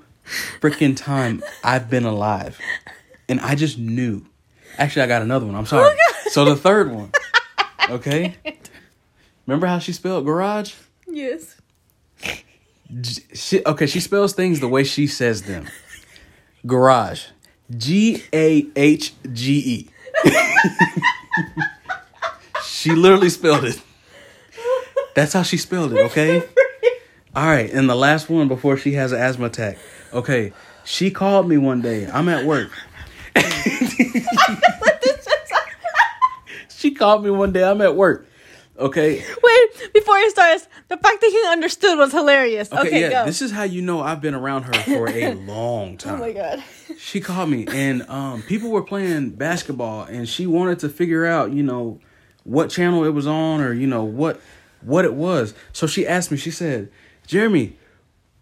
[0.60, 2.60] freaking time I've been alive.
[3.30, 4.26] And I just knew.
[4.78, 5.56] Actually, I got another one.
[5.56, 5.96] I'm oh, sorry.
[6.28, 7.12] so the third one.
[7.90, 8.36] Okay?
[9.48, 10.74] Remember how she spelled garage?
[11.08, 11.56] Yes.
[13.34, 15.68] She, okay, she spells things the way she says them.
[16.66, 17.28] Garage.
[17.76, 19.88] G A H G
[20.26, 20.30] E.
[22.80, 23.82] She literally spelled it.
[25.14, 26.42] That's how she spelled it, okay?
[27.36, 29.78] All right, and the last one before she has an asthma attack.
[30.14, 30.54] Okay,
[30.86, 32.08] she called me one day.
[32.08, 32.72] I'm at work.
[36.70, 37.64] she called me one day.
[37.64, 38.26] I'm at work.
[38.78, 39.16] Okay.
[39.44, 42.72] Wait, before it starts, the fact that he understood was hilarious.
[42.72, 43.10] Okay, Okay, yeah.
[43.10, 43.26] go.
[43.26, 46.16] This is how you know I've been around her for a long time.
[46.16, 46.64] oh my god.
[46.98, 51.52] she called me and um, people were playing basketball and she wanted to figure out
[51.52, 52.00] you know
[52.46, 54.40] what channel it was on or you know what
[54.82, 56.90] what it was so she asked me she said
[57.28, 57.76] jeremy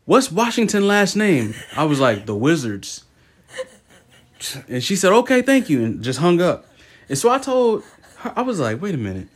[0.05, 3.03] what's washington last name i was like the wizards
[4.67, 6.65] and she said okay thank you and just hung up
[7.09, 7.83] and so i told
[8.17, 9.27] her i was like wait a minute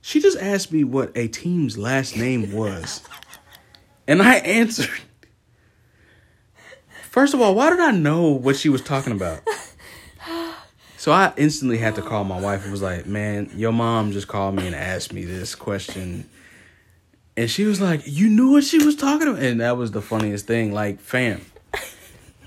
[0.00, 3.02] she just asked me what a team's last name was
[4.06, 4.90] and i answered
[7.12, 9.42] First of all, why did I know what she was talking about?
[10.96, 14.28] So I instantly had to call my wife and was like, "Man, your mom just
[14.28, 16.30] called me and asked me this question."
[17.36, 20.00] And she was like, "You knew what she was talking about?" And that was the
[20.00, 20.72] funniest thing.
[20.72, 21.44] Like, fam.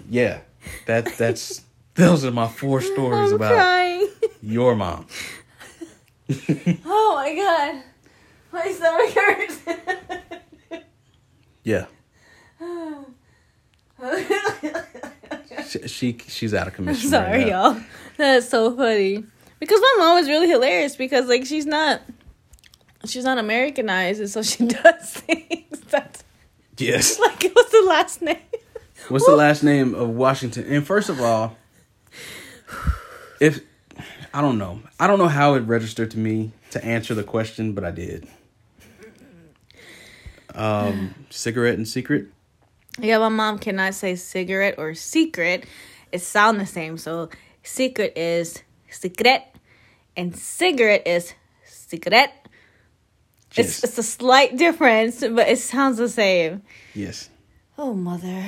[0.10, 0.40] Yeah.
[0.88, 1.62] That that's
[1.96, 4.08] those are my four stories I'm about crying.
[4.42, 5.06] your mom.
[6.86, 7.84] oh my god.
[8.52, 10.84] My stomach hurts.
[11.64, 11.86] Yeah.
[15.68, 17.10] She, she she's out of commission.
[17.10, 17.72] right Sorry, now.
[17.74, 17.82] y'all.
[18.18, 19.24] That's so funny.
[19.60, 22.02] Because my mom was really hilarious because like she's not
[23.06, 26.24] she's not Americanized and so she does things that's
[26.78, 27.20] Yes.
[27.20, 28.38] like it was the last name?
[29.10, 30.66] What's the last name of Washington?
[30.68, 31.56] And first of all,
[33.40, 33.60] if
[34.34, 37.74] I don't know, I don't know how it registered to me to answer the question,
[37.74, 38.28] but I did.
[40.54, 42.28] Um, cigarette and secret.
[43.00, 45.66] Yeah, my mom cannot say cigarette or secret.
[46.12, 46.98] It sound the same.
[46.98, 47.30] So
[47.62, 49.44] secret is secret
[50.16, 51.34] and cigarette is
[51.66, 52.48] cigarette.
[53.58, 53.84] It's Yes.
[53.84, 56.62] it's a slight difference, but it sounds the same.
[56.94, 57.30] Yes,
[57.78, 58.44] Oh mother.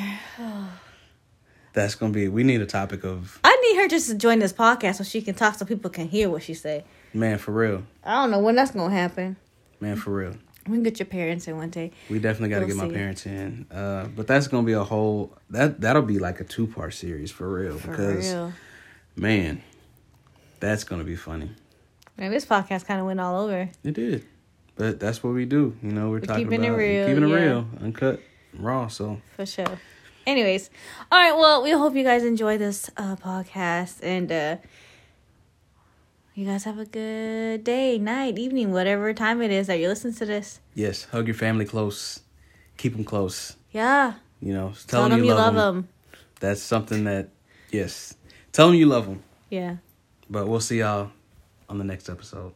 [1.74, 2.28] that's gonna be.
[2.28, 5.22] We need a topic of I need her just to join this podcast so she
[5.22, 6.86] can talk so people can hear what she say.
[7.14, 9.36] man for real, I don't know when that's gonna happen.
[9.80, 10.34] man for real.
[10.66, 11.92] We can get your parents in one day.
[12.10, 13.68] We definitely got to get my parents in.
[13.72, 17.32] Uh, but that's gonna be a whole that that'll be like a two part series
[17.32, 18.54] for real For because real.
[19.16, 19.62] man,
[20.60, 21.52] that's gonna be funny.
[22.18, 23.70] Man, this podcast kind of went all over.
[23.84, 24.26] It did.
[24.76, 25.76] But that's what we do.
[25.82, 27.36] You know, we're, talking keeping it about real, keeping it yeah.
[27.36, 28.20] real, uncut,
[28.60, 28.88] raw.
[28.88, 29.80] So For sure.
[30.26, 30.70] Anyways,
[31.12, 31.38] all right.
[31.38, 34.58] Well, we hope you guys enjoy this uh, podcast, and uh,
[36.36, 40.14] you guys have a good day, night, evening, whatever time it is that you listen
[40.16, 40.60] to this.
[40.76, 42.20] yes, hug your family close,
[42.76, 43.56] keep them close.
[43.72, 45.88] Yeah, You know, tell, them you love them.
[46.40, 47.30] That's something that
[47.72, 48.16] yes,
[48.52, 49.24] tell them you love them.
[49.50, 49.78] Yeah.
[50.30, 51.12] But we'll see y'all
[51.70, 52.54] on the next episode.